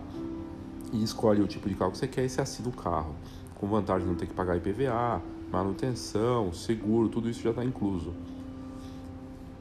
[0.92, 3.14] e escolhe o tipo de carro que você quer e você assina o carro.
[3.54, 8.12] Com vantagem de não ter que pagar IPVA, manutenção, seguro, tudo isso já está incluso.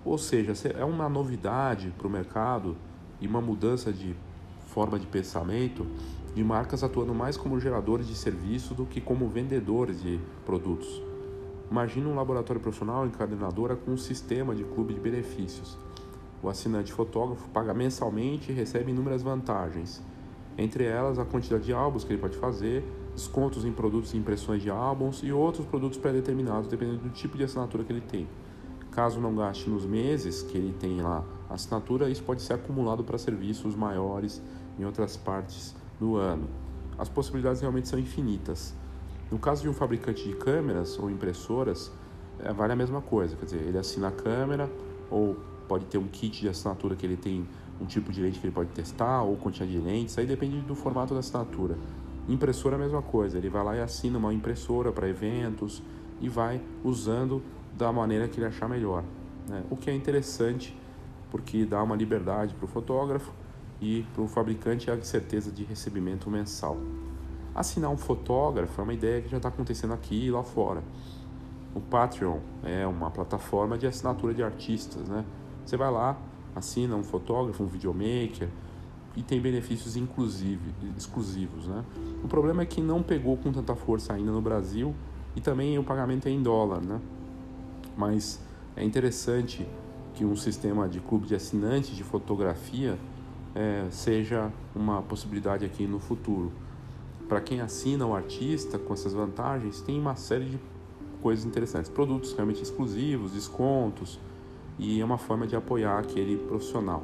[0.04, 2.76] Ou seja, é uma novidade para o mercado
[3.20, 4.16] e uma mudança de
[4.68, 5.86] forma de pensamento
[6.34, 11.02] de marcas atuando mais como geradores de serviço do que como vendedores de produtos.
[11.70, 15.78] Imagina um laboratório profissional encadenadora com um sistema de clube de benefícios.
[16.42, 20.02] O assinante fotógrafo paga mensalmente e recebe inúmeras vantagens,
[20.58, 22.84] entre elas a quantidade de álbuns que ele pode fazer,
[23.14, 27.44] descontos em produtos e impressões de álbuns e outros produtos pré-determinados, dependendo do tipo de
[27.44, 28.28] assinatura que ele tem.
[28.92, 33.04] Caso não gaste nos meses que ele tem lá a assinatura, isso pode ser acumulado
[33.04, 34.42] para serviços maiores
[34.78, 36.48] em outras partes do ano.
[36.98, 38.76] As possibilidades realmente são infinitas.
[39.32, 41.90] No caso de um fabricante de câmeras ou impressoras,
[42.40, 44.70] é, vale a mesma coisa, quer dizer, ele assina a câmera
[45.10, 45.38] ou
[45.70, 47.48] pode ter um kit de assinatura que ele tem
[47.80, 50.76] um tipo de lente que ele pode testar ou quantidade de lentes, aí depende do
[50.76, 51.78] formato da assinatura.
[52.28, 55.82] Impressora a mesma coisa, ele vai lá e assina uma impressora para eventos
[56.20, 57.42] e vai usando
[57.78, 59.04] da maneira que ele achar melhor.
[59.48, 59.64] Né?
[59.70, 60.78] O que é interessante
[61.30, 63.32] porque dá uma liberdade para o fotógrafo
[63.82, 66.78] e para o fabricante a certeza de recebimento mensal.
[67.56, 70.84] Assinar um fotógrafo é uma ideia que já está acontecendo aqui e lá fora.
[71.74, 75.26] O Patreon é uma plataforma de assinatura de artistas, né?
[75.66, 76.18] Você vai lá,
[76.56, 78.50] assina um fotógrafo, um videomaker
[79.16, 81.84] e tem benefícios exclusivos, né?
[82.24, 84.94] O problema é que não pegou com tanta força ainda no Brasil
[85.36, 87.00] e também o pagamento é em dólar, né?
[88.02, 88.40] Mas
[88.76, 89.68] é interessante
[90.16, 92.98] que um sistema de clube de assinantes de fotografia
[93.54, 96.52] é, seja uma possibilidade aqui no futuro
[97.30, 100.60] para quem assina o artista com essas vantagens, tem uma série de
[101.22, 101.90] coisas interessantes.
[101.90, 104.20] Produtos realmente exclusivos, descontos,
[104.80, 107.04] e é uma forma de apoiar aquele profissional.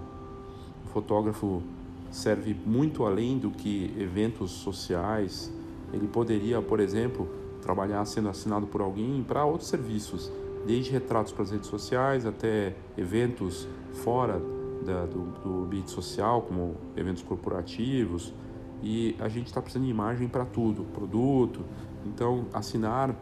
[0.83, 1.61] O fotógrafo
[2.09, 5.53] serve muito além do que eventos sociais.
[5.93, 7.29] Ele poderia, por exemplo,
[7.61, 10.29] trabalhar sendo assinado por alguém para outros serviços,
[10.65, 14.41] desde retratos para as redes sociais até eventos fora
[14.85, 18.33] da, do, do ambiente social, como eventos corporativos
[18.81, 21.61] e a gente está precisando de imagem para tudo, produto.
[22.05, 23.15] Então, assinar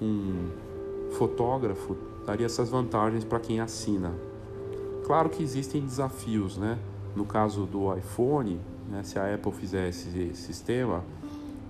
[0.00, 0.50] um
[1.12, 1.96] fotógrafo
[2.26, 4.12] daria essas vantagens para quem assina.
[5.04, 6.78] Claro que existem desafios, né?
[7.16, 11.02] No caso do iPhone, né, se a Apple fizer esse sistema,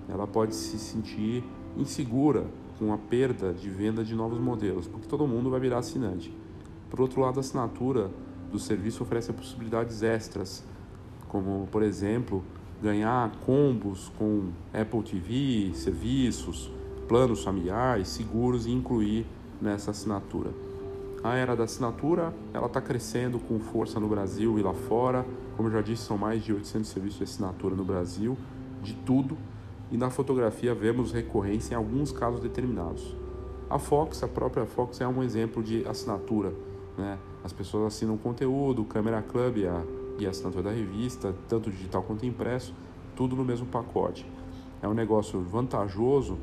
[0.09, 1.45] ela pode se sentir
[1.77, 2.45] insegura
[2.79, 6.35] com a perda de venda de novos modelos, porque todo mundo vai virar assinante.
[6.91, 8.11] Por outro lado, a assinatura
[8.51, 10.65] do serviço oferece possibilidades extras,
[11.29, 12.43] como, por exemplo,
[12.83, 16.71] ganhar combos com Apple TV, serviços,
[17.07, 19.27] planos familiares, seguros e incluir
[19.61, 20.51] nessa assinatura.
[21.23, 25.27] A era da assinatura, ela está crescendo com força no Brasil e lá fora.
[25.57, 28.37] Como eu já disse, são mais de 800 serviços de assinatura no Brasil,
[28.83, 29.37] de tudo.
[29.91, 33.17] E na fotografia vemos recorrência em alguns casos determinados.
[33.71, 36.53] A Fox, a própria Fox, é um exemplo de assinatura.
[36.97, 37.19] Né?
[37.45, 42.03] As pessoas assinam conteúdo, o Camera Club, a e a assinatura da revista, tanto digital
[42.03, 42.75] quanto impresso,
[43.15, 44.27] tudo no mesmo pacote.
[44.83, 46.39] É um negócio vantajoso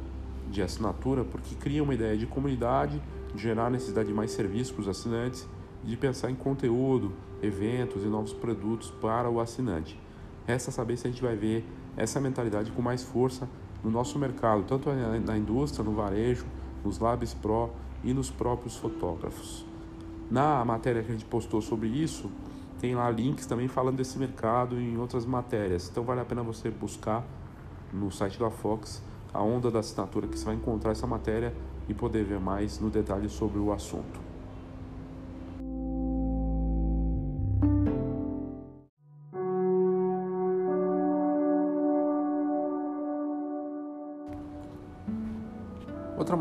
[0.50, 3.02] de assinatura porque cria uma ideia de comunidade,
[3.34, 5.48] de gerar necessidade de mais serviços para os assinantes,
[5.84, 10.00] de pensar em conteúdo, eventos e novos produtos para o assinante.
[10.48, 11.66] Resta saber se a gente vai ver
[11.98, 13.48] essa mentalidade com mais força
[13.84, 16.46] no nosso mercado, tanto na indústria, no varejo,
[16.84, 17.70] nos Labs Pro
[18.04, 19.66] e nos próprios fotógrafos.
[20.30, 22.32] Na matéria que a gente postou sobre isso,
[22.80, 25.88] tem lá links também falando desse mercado e em outras matérias.
[25.90, 27.24] Então vale a pena você buscar
[27.94, 29.02] no site da Fox
[29.34, 31.54] a onda da assinatura que você vai encontrar essa matéria
[31.88, 34.25] e poder ver mais no detalhe sobre o assunto.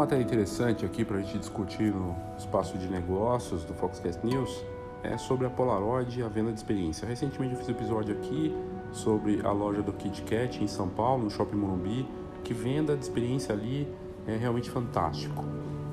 [0.04, 4.62] Matéria interessante aqui para a gente discutir no espaço de negócios do Foxcast News
[5.02, 7.08] é sobre a Polaroid e a venda de experiência.
[7.08, 8.54] Recentemente eu fiz um episódio aqui
[8.92, 12.06] sobre a loja do Kit Kat em São Paulo, no Shopping Morumbi,
[12.42, 13.88] que venda de experiência ali
[14.26, 15.42] é realmente fantástico.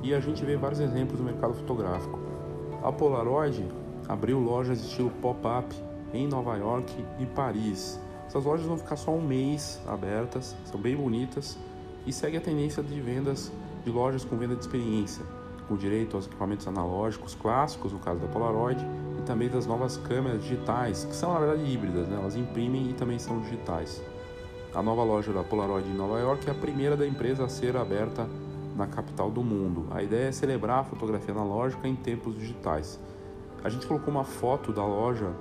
[0.03, 2.19] E a gente vê vários exemplos no mercado fotográfico.
[2.83, 3.65] A Polaroid
[4.09, 5.73] abriu lojas estilo pop-up
[6.13, 7.97] em Nova York e Paris.
[8.27, 11.57] Essas lojas vão ficar só um mês abertas, são bem bonitas
[12.05, 13.49] e segue a tendência de vendas
[13.83, 15.23] de lojas com venda de experiência
[15.71, 18.85] com direito aos equipamentos analógicos clássicos, no caso da Polaroid,
[19.17, 22.17] e também das novas câmeras digitais, que são na verdade híbridas, né?
[22.19, 24.03] elas imprimem e também são digitais.
[24.75, 27.77] A nova loja da Polaroid em Nova York é a primeira da empresa a ser
[27.77, 28.27] aberta
[28.75, 29.87] na capital do mundo.
[29.91, 32.99] A ideia é celebrar a fotografia analógica em tempos digitais.
[33.63, 35.31] A gente colocou uma foto da loja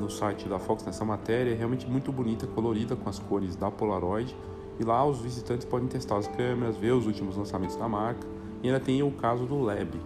[0.00, 3.70] no site da Fox nessa matéria, é realmente muito bonita, colorida com as cores da
[3.70, 4.36] Polaroid.
[4.78, 8.26] E lá os visitantes podem testar as câmeras, ver os últimos lançamentos da marca.
[8.62, 10.00] E ainda tem o caso do Lab.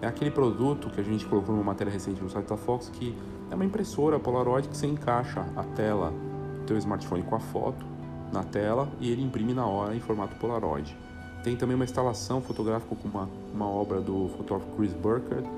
[0.00, 3.14] É aquele produto que a gente colocou numa matéria recente no site da Fox que
[3.50, 6.12] é uma impressora Polaroid que você encaixa a tela
[6.58, 7.86] do teu smartphone com a foto
[8.32, 10.96] na tela e ele imprime na hora em formato Polaroid.
[11.44, 15.48] Tem também uma instalação fotográfica com uma, uma obra do fotógrafo Chris Burkhardt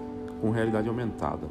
[0.40, 1.47] com realidade aumentada.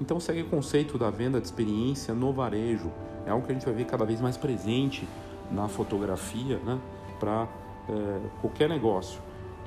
[0.00, 2.90] Então segue o conceito da venda de experiência no varejo.
[3.26, 5.06] É algo que a gente vai ver cada vez mais presente
[5.50, 6.78] na fotografia, né?
[7.18, 7.48] Para
[7.88, 9.20] é, qualquer negócio.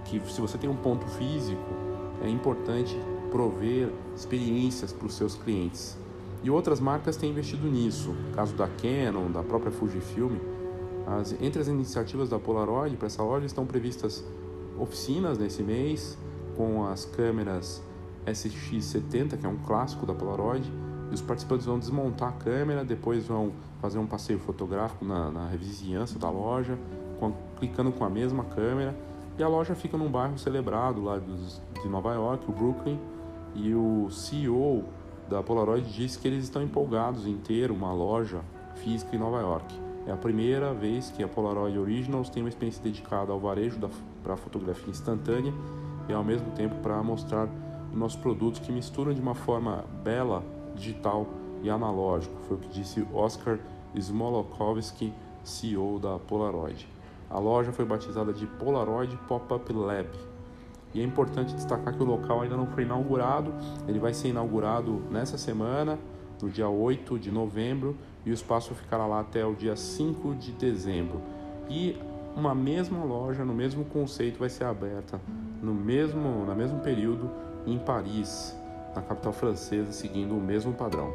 [0.04, 1.74] Que se você tem um ponto físico,
[2.22, 2.98] é importante
[3.32, 5.98] prover experiências para os seus clientes.
[6.44, 8.16] E outras marcas têm investido nisso.
[8.34, 10.38] caso da Canon, da própria Fujifilm.
[11.08, 14.24] As, entre as iniciativas da Polaroid para essa loja estão previstas
[14.80, 16.18] oficinas nesse mês
[16.56, 17.82] com as câmeras
[18.26, 20.72] SX70, que é um clássico da Polaroid,
[21.16, 23.52] os participantes vão desmontar a câmera, depois vão
[23.82, 26.78] fazer um passeio fotográfico na, na vizinhança da loja,
[27.20, 28.96] com, clicando com a mesma câmera,
[29.38, 33.00] e a loja fica num bairro celebrado lá dos, de Nova York, o Brooklyn,
[33.54, 34.84] e o CEO
[35.30, 38.42] da Polaroid disse que eles estão empolgados em ter uma loja
[38.76, 39.74] física em Nova York.
[40.08, 43.80] É a primeira vez que a Polaroid Originals tem uma experiência dedicada ao varejo
[44.24, 45.54] para fotografia instantânea
[46.08, 47.48] e ao mesmo tempo para mostrar
[47.94, 50.44] nossos produtos que misturam de uma forma bela,
[50.76, 51.28] digital
[51.64, 52.36] e analógico.
[52.48, 53.60] Foi o que disse Oscar
[53.96, 55.14] Smolokowski,
[55.44, 56.88] CEO da Polaroid.
[57.30, 60.10] A loja foi batizada de Polaroid Pop-Up Lab.
[60.94, 63.54] E é importante destacar que o local ainda não foi inaugurado,
[63.88, 66.00] ele vai ser inaugurado nessa semana,
[66.42, 70.52] no dia 8 de novembro, e o espaço ficará lá até o dia 5 de
[70.52, 71.22] dezembro.
[71.70, 71.98] E
[72.36, 75.20] uma mesma loja, no mesmo conceito, vai ser aberta
[75.66, 77.30] no mesmo, no mesmo período
[77.66, 78.56] em Paris,
[78.96, 81.14] na capital francesa, seguindo o mesmo padrão.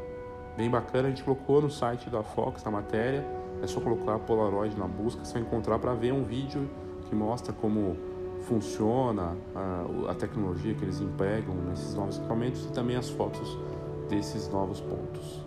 [0.57, 3.25] Bem bacana, a gente colocou no site da Fox na matéria,
[3.63, 6.69] é só colocar Polaroid na busca, vai encontrar para ver um vídeo
[7.09, 7.97] que mostra como
[8.43, 13.59] funciona a, a tecnologia que eles empregam nesses novos equipamentos e também as fotos
[14.09, 15.40] desses novos pontos.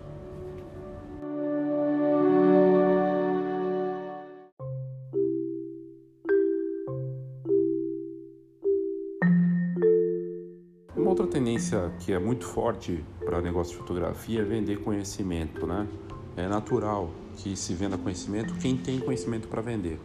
[11.34, 15.88] Tendência que é muito forte para negócio de fotografia é vender conhecimento, né?
[16.36, 19.98] É natural que se venda conhecimento quem tem conhecimento para vender.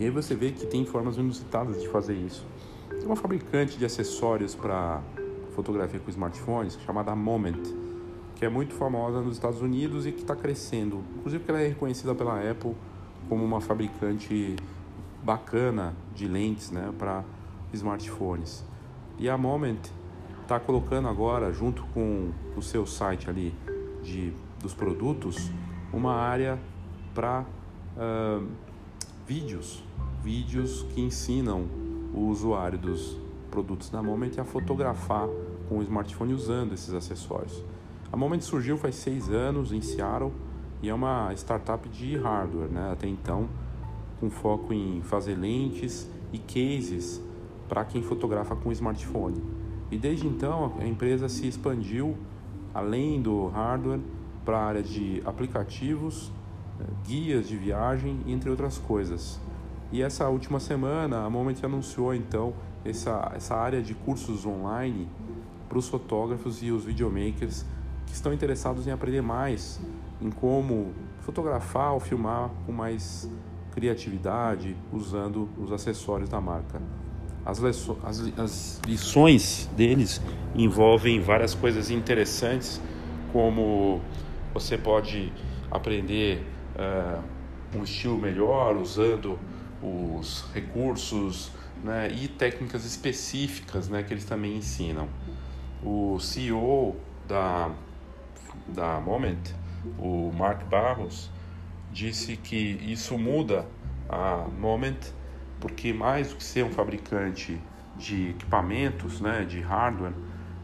[0.00, 2.44] E aí você vê que tem formas inusitadas de fazer isso.
[2.90, 5.00] Tem uma fabricante de acessórios para
[5.54, 7.62] fotografia com smartphones chamada Moment,
[8.34, 11.04] que é muito famosa nos Estados Unidos e que está crescendo.
[11.18, 12.74] Inclusive porque ela é reconhecida pela Apple
[13.28, 14.56] como uma fabricante
[15.22, 17.22] bacana de lentes né, para
[17.72, 18.64] smartphones.
[19.20, 19.97] E a Moment
[20.48, 23.54] está colocando agora, junto com o seu site ali
[24.02, 25.50] de, dos produtos,
[25.92, 26.58] uma área
[27.14, 27.44] para
[27.94, 28.48] uh,
[29.26, 29.84] vídeos,
[30.22, 31.66] vídeos que ensinam
[32.14, 33.18] o usuário dos
[33.50, 35.28] produtos da Moment a fotografar
[35.68, 37.62] com o smartphone usando esses acessórios.
[38.10, 40.32] A Moment surgiu faz seis anos em Seattle
[40.80, 42.90] e é uma startup de hardware, né?
[42.90, 43.50] até então
[44.18, 47.22] com foco em fazer lentes e cases
[47.68, 49.67] para quem fotografa com smartphone.
[49.90, 52.16] E desde então a empresa se expandiu
[52.74, 54.00] além do hardware
[54.44, 56.30] para a área de aplicativos,
[56.80, 59.40] eh, guias de viagem, entre outras coisas.
[59.90, 62.52] E essa última semana a Moment anunciou então
[62.84, 65.08] essa, essa área de cursos online
[65.68, 67.64] para os fotógrafos e os videomakers
[68.06, 69.80] que estão interessados em aprender mais
[70.20, 73.30] em como fotografar ou filmar com mais
[73.72, 76.80] criatividade usando os acessórios da marca.
[77.48, 77.88] As, as,
[78.36, 80.20] as lições deles
[80.54, 82.78] envolvem várias coisas interessantes,
[83.32, 84.02] como
[84.52, 85.32] você pode
[85.70, 86.44] aprender
[86.76, 87.22] uh,
[87.74, 89.38] um estilo melhor usando
[89.82, 91.50] os recursos
[91.82, 95.08] né, e técnicas específicas né, que eles também ensinam.
[95.82, 96.96] O CEO
[97.26, 97.70] da,
[98.66, 99.54] da Moment,
[99.98, 101.30] o Mark Barros,
[101.90, 103.64] disse que isso muda
[104.06, 104.98] a Moment
[105.60, 107.60] porque mais do que ser um fabricante
[107.96, 110.12] de equipamentos, né, de hardware,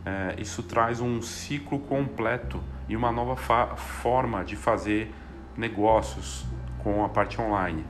[0.04, 3.36] é, isso traz um ciclo completo e uma nova
[3.76, 5.12] forma de fazer
[5.56, 6.44] negócios
[6.78, 7.84] com a parte online.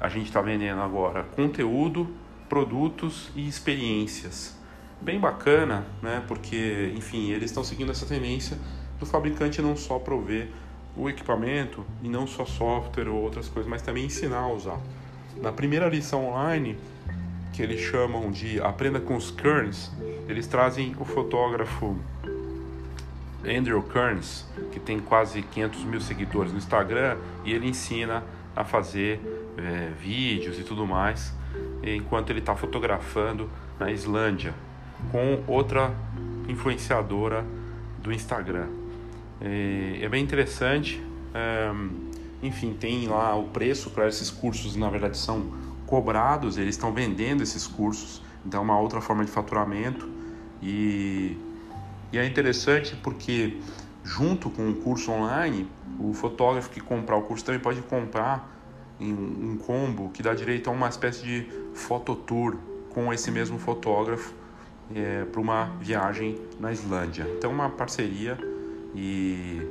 [0.00, 2.12] A gente está vendendo agora conteúdo,
[2.48, 4.58] produtos e experiências.
[5.00, 6.22] Bem bacana, né?
[6.26, 8.58] Porque, enfim, eles estão seguindo essa tendência
[8.98, 10.48] do fabricante não só prover
[10.96, 14.80] o equipamento e não só software ou outras coisas, mas também ensinar a usar.
[15.40, 16.76] Na primeira lição online,
[17.52, 19.90] que eles chamam de Aprenda com os Kerns,
[20.28, 21.96] eles trazem o fotógrafo
[23.44, 28.22] Andrew Kearns, que tem quase 500 mil seguidores no Instagram, e ele ensina
[28.54, 29.20] a fazer
[29.56, 31.34] é, vídeos e tudo mais,
[31.82, 34.54] enquanto ele está fotografando na Islândia,
[35.10, 35.92] com outra
[36.48, 37.44] influenciadora
[38.00, 38.68] do Instagram.
[39.40, 41.02] É, é bem interessante.
[41.34, 41.72] É,
[42.42, 45.52] enfim, tem lá o preço para esses cursos, na verdade são
[45.86, 50.08] cobrados, eles estão vendendo esses cursos, então é uma outra forma de faturamento
[50.60, 51.36] e,
[52.12, 53.58] e é interessante porque
[54.02, 55.68] junto com o curso online,
[55.98, 58.50] o fotógrafo que comprar o curso também pode comprar
[58.98, 62.56] em um combo que dá direito a uma espécie de fototour
[62.90, 64.34] com esse mesmo fotógrafo
[64.94, 67.26] é, para uma viagem na Islândia.
[67.36, 68.38] Então, uma parceria
[68.94, 69.66] e,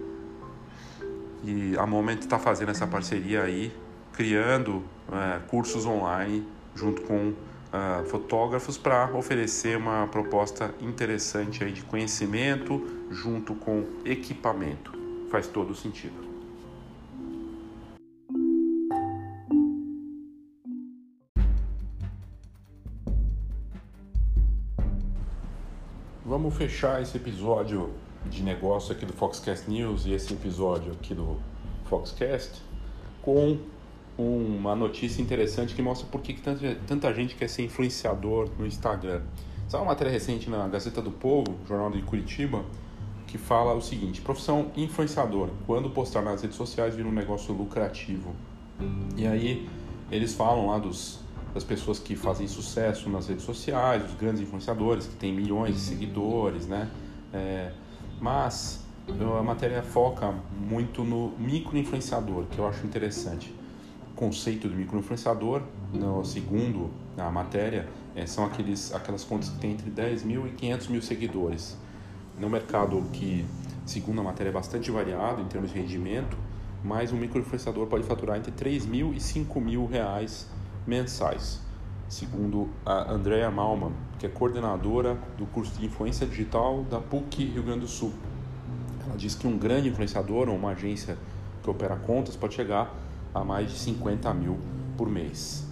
[1.44, 3.74] e a Moment está fazendo essa parceria aí,
[4.14, 7.30] criando é, cursos online junto com
[7.72, 14.94] uh, fotógrafos para oferecer uma proposta interessante aí de conhecimento junto com equipamento.
[15.30, 16.30] Faz todo sentido.
[26.26, 27.90] Vamos fechar esse episódio
[28.32, 31.38] de negócio aqui do Foxcast News e esse episódio aqui do
[31.86, 32.62] Foxcast
[33.22, 33.58] com
[34.18, 39.22] uma notícia interessante que mostra por que tanta, tanta gente quer ser influenciador no Instagram.
[39.68, 42.64] Sabe uma matéria recente na Gazeta do Povo, jornal de Curitiba,
[43.28, 48.34] que fala o seguinte: profissão influenciador, quando postar nas redes sociais vira um negócio lucrativo.
[49.18, 49.70] E aí
[50.10, 51.20] eles falam lá dos,
[51.54, 55.82] das pessoas que fazem sucesso nas redes sociais, os grandes influenciadores que têm milhões de
[55.82, 56.90] seguidores, né?
[57.34, 57.72] É,
[58.22, 58.80] mas
[59.38, 63.54] a matéria foca muito no micro influenciador, que eu acho interessante
[64.22, 69.90] conceito do microinfluenciador, no segundo a matéria, é, são aqueles, aquelas contas que têm entre
[69.90, 71.76] 10 mil e 500 mil seguidores.
[72.40, 73.44] No mercado que,
[73.84, 76.38] segundo a matéria, é bastante variado em termos de rendimento,
[76.84, 80.48] mas um microinfluenciador pode faturar entre 3 mil e 5 mil reais
[80.86, 81.60] mensais.
[82.12, 87.64] Segundo a Andrea Malman, que é coordenadora do curso de influência digital da PUC Rio
[87.64, 88.12] Grande do Sul.
[89.08, 91.18] Ela diz que um grande influenciador ou uma agência
[91.64, 92.94] que opera contas pode chegar
[93.34, 94.60] a mais de 50 mil
[94.98, 95.66] por mês.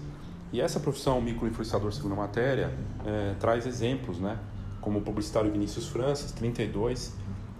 [0.53, 2.73] E essa profissão microinfluenciador, segundo a matéria,
[3.05, 4.39] é, traz exemplos, né?
[4.79, 7.17] como o publicitário Vinícius Francis, 32,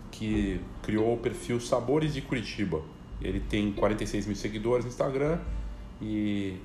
[0.10, 2.82] que criou o perfil Sabores de Curitiba.
[3.22, 5.38] Ele tem 46 mil seguidores no Instagram
[6.02, 6.62] e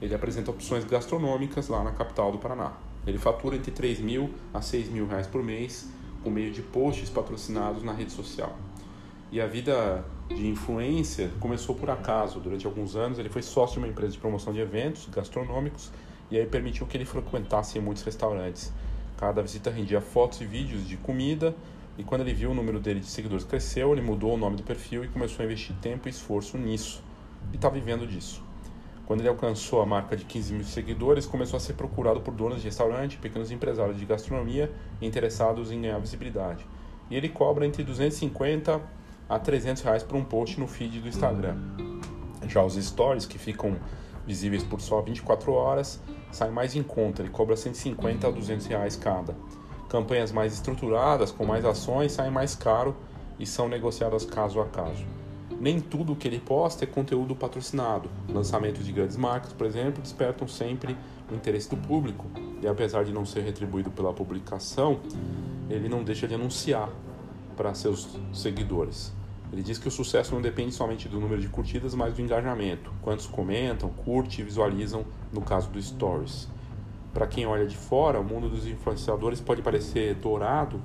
[0.00, 2.72] ele apresenta opções gastronômicas lá na capital do Paraná.
[3.06, 5.88] Ele fatura entre 3 mil a 6 mil reais por mês
[6.22, 8.56] por meio de posts patrocinados na rede social.
[9.30, 12.40] E a vida de influência começou por acaso.
[12.40, 15.90] Durante alguns anos, ele foi sócio de uma empresa de promoção de eventos gastronômicos
[16.30, 18.72] e aí permitiu que ele frequentasse muitos restaurantes.
[19.18, 21.54] Cada visita rendia fotos e vídeos de comida
[21.98, 24.62] e quando ele viu o número dele de seguidores cresceu, ele mudou o nome do
[24.62, 27.02] perfil e começou a investir tempo e esforço nisso.
[27.52, 28.42] E está vivendo disso.
[29.06, 32.60] Quando ele alcançou a marca de 15 mil seguidores, começou a ser procurado por donos
[32.60, 36.66] de restaurante, pequenos empresários de gastronomia interessados em ganhar visibilidade.
[37.10, 38.80] E ele cobra entre 250
[39.28, 41.56] a 300 reais por um post no feed do Instagram.
[42.48, 43.76] Já os stories, que ficam
[44.26, 46.00] visíveis por só 24 horas,
[46.32, 49.36] saem mais em conta, ele cobra 150 a 200 reais cada.
[49.88, 52.96] Campanhas mais estruturadas, com mais ações, saem mais caro
[53.38, 55.04] e são negociadas caso a caso.
[55.64, 58.10] Nem tudo que ele posta é conteúdo patrocinado.
[58.28, 60.94] Lançamentos de grandes marcas, por exemplo, despertam sempre
[61.32, 62.26] o interesse do público
[62.60, 65.00] e, apesar de não ser retribuído pela publicação,
[65.70, 66.90] ele não deixa de anunciar
[67.56, 69.10] para seus seguidores.
[69.50, 72.92] Ele diz que o sucesso não depende somente do número de curtidas, mas do engajamento,
[73.00, 75.02] quantos comentam, curtem e visualizam
[75.32, 76.46] no caso do Stories.
[77.14, 80.78] Para quem olha de fora, o mundo dos influenciadores pode parecer dourado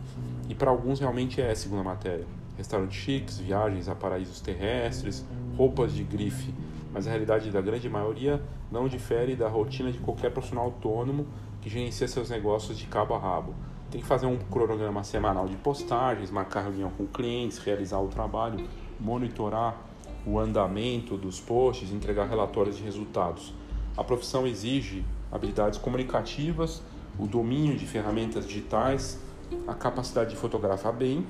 [0.47, 2.39] e para alguns realmente é, segundo a matéria.
[2.59, 6.53] Restaurantes chiques, viagens a paraísos terrestres, roupas de grife,
[6.93, 11.25] mas a realidade da grande maioria não difere da rotina de qualquer profissional autônomo
[11.61, 13.55] que gerencia seus negócios de cabo a rabo
[13.89, 18.67] tem que fazer um cronograma semanal de postagens, marcar reunião com clientes, realizar o trabalho,
[18.99, 19.81] monitorar
[20.25, 23.53] o andamento dos posts, entregar relatórios de resultados.
[23.95, 26.83] A profissão exige habilidades comunicativas,
[27.17, 29.17] o domínio de ferramentas digitais,
[29.65, 31.25] a capacidade de fotografar bem,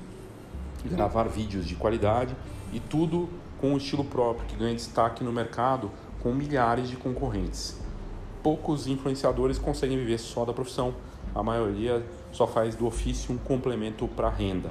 [0.88, 2.34] gravar vídeos de qualidade
[2.72, 3.28] e tudo
[3.60, 5.90] com um estilo próprio que ganha destaque no mercado
[6.22, 7.78] com milhares de concorrentes.
[8.42, 10.94] Poucos influenciadores conseguem viver só da profissão,
[11.34, 14.70] a maioria só faz do ofício um complemento para a renda.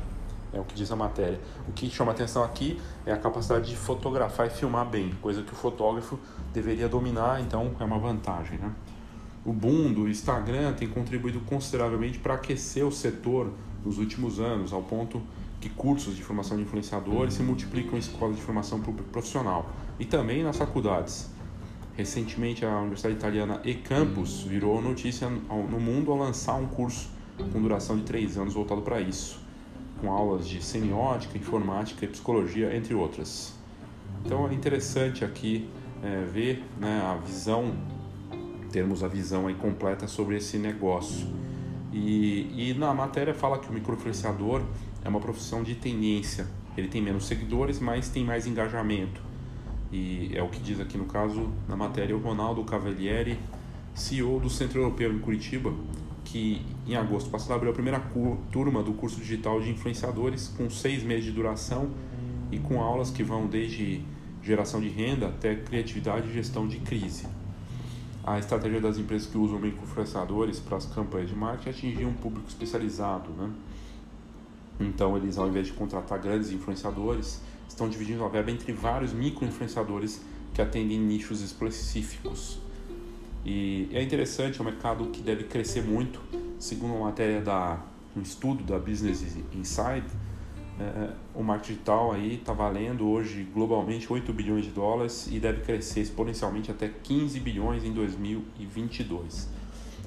[0.51, 1.39] É o que diz a matéria.
[1.67, 5.53] O que chama atenção aqui é a capacidade de fotografar e filmar bem, coisa que
[5.53, 6.17] o fotógrafo
[6.51, 8.57] deveria dominar, então é uma vantagem.
[8.57, 8.71] Né?
[9.45, 13.51] O boom do Instagram tem contribuído consideravelmente para aquecer o setor
[13.85, 15.21] nos últimos anos, ao ponto
[15.59, 20.43] que cursos de formação de influenciadores se multiplicam em escolas de formação profissional e também
[20.43, 21.29] nas faculdades.
[21.97, 27.09] Recentemente, a Universidade Italiana E Campus virou notícia no mundo ao lançar um curso
[27.51, 29.39] com duração de três anos voltado para isso,
[29.99, 33.53] com aulas de semiótica, informática e psicologia, entre outras.
[34.25, 35.69] Então é interessante aqui
[36.01, 37.73] é, ver né, a visão,
[38.71, 41.27] termos a visão aí completa sobre esse negócio.
[41.91, 44.61] E, e na matéria fala que o microinfluenciador
[45.09, 46.47] é uma profissão de tendência.
[46.77, 49.21] Ele tem menos seguidores, mas tem mais engajamento.
[49.91, 53.39] E é o que diz aqui no caso na matéria o Ronaldo Cavalieri,
[53.95, 55.73] CEO do Centro Europeu em Curitiba,
[56.23, 57.99] que em agosto passado abriu a primeira
[58.51, 61.89] turma do curso digital de influenciadores com seis meses de duração
[62.51, 64.03] e com aulas que vão desde
[64.43, 67.25] geração de renda até criatividade e gestão de crise.
[68.23, 72.13] A estratégia das empresas que usam microinfluenciadores para as campanhas de marketing é atingir um
[72.13, 73.49] público especializado, né?
[74.79, 80.21] Então, eles, ao invés de contratar grandes influenciadores, estão dividindo a verba entre vários micro-influenciadores
[80.53, 82.59] que atendem nichos específicos.
[83.45, 86.21] E é interessante, é um mercado que deve crescer muito.
[86.57, 87.79] Segundo uma matéria da
[88.15, 90.05] um estudo da Business Insight,
[90.79, 95.61] é, o marketing digital aí está valendo hoje globalmente 8 bilhões de dólares e deve
[95.61, 99.49] crescer exponencialmente até 15 bilhões em 2022.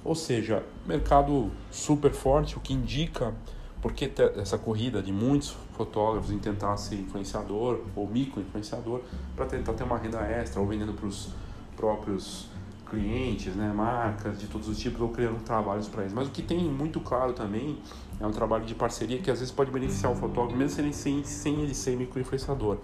[0.04, 3.34] Ou seja, mercado super forte, o que indica
[3.82, 9.00] porque essa corrida de muitos fotógrafos em tentar ser influenciador ou micro-influenciador
[9.34, 11.30] para tentar ter uma renda extra ou vendendo para os
[11.76, 12.48] próprios
[12.88, 16.12] clientes, né, marcas de todos os tipos ou criando trabalhos para eles.
[16.12, 17.76] Mas o que tem muito claro também
[18.20, 21.60] é um trabalho de parceria que às vezes pode beneficiar o fotógrafo, mesmo sem, sem
[21.60, 22.78] ele ser micro-influenciador.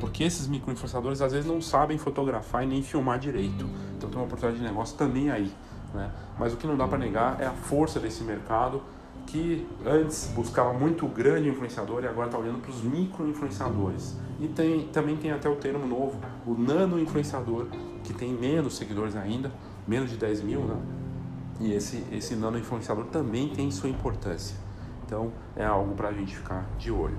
[0.00, 3.68] Porque esses micro-influenciadores às vezes não sabem fotografar e nem filmar direito.
[3.96, 5.52] Então tem uma oportunidade de negócio também aí.
[5.92, 6.10] Né?
[6.38, 8.80] Mas o que não dá para negar é a força desse mercado
[9.28, 14.16] que antes buscava muito o grande influenciador e agora está olhando para os micro influenciadores.
[14.40, 17.66] E tem, também tem até o termo novo, o nano influenciador,
[18.02, 19.52] que tem menos seguidores ainda,
[19.86, 20.76] menos de 10 mil, né?
[21.60, 24.56] E esse, esse nano influenciador também tem sua importância.
[25.04, 27.18] Então é algo para a gente ficar de olho.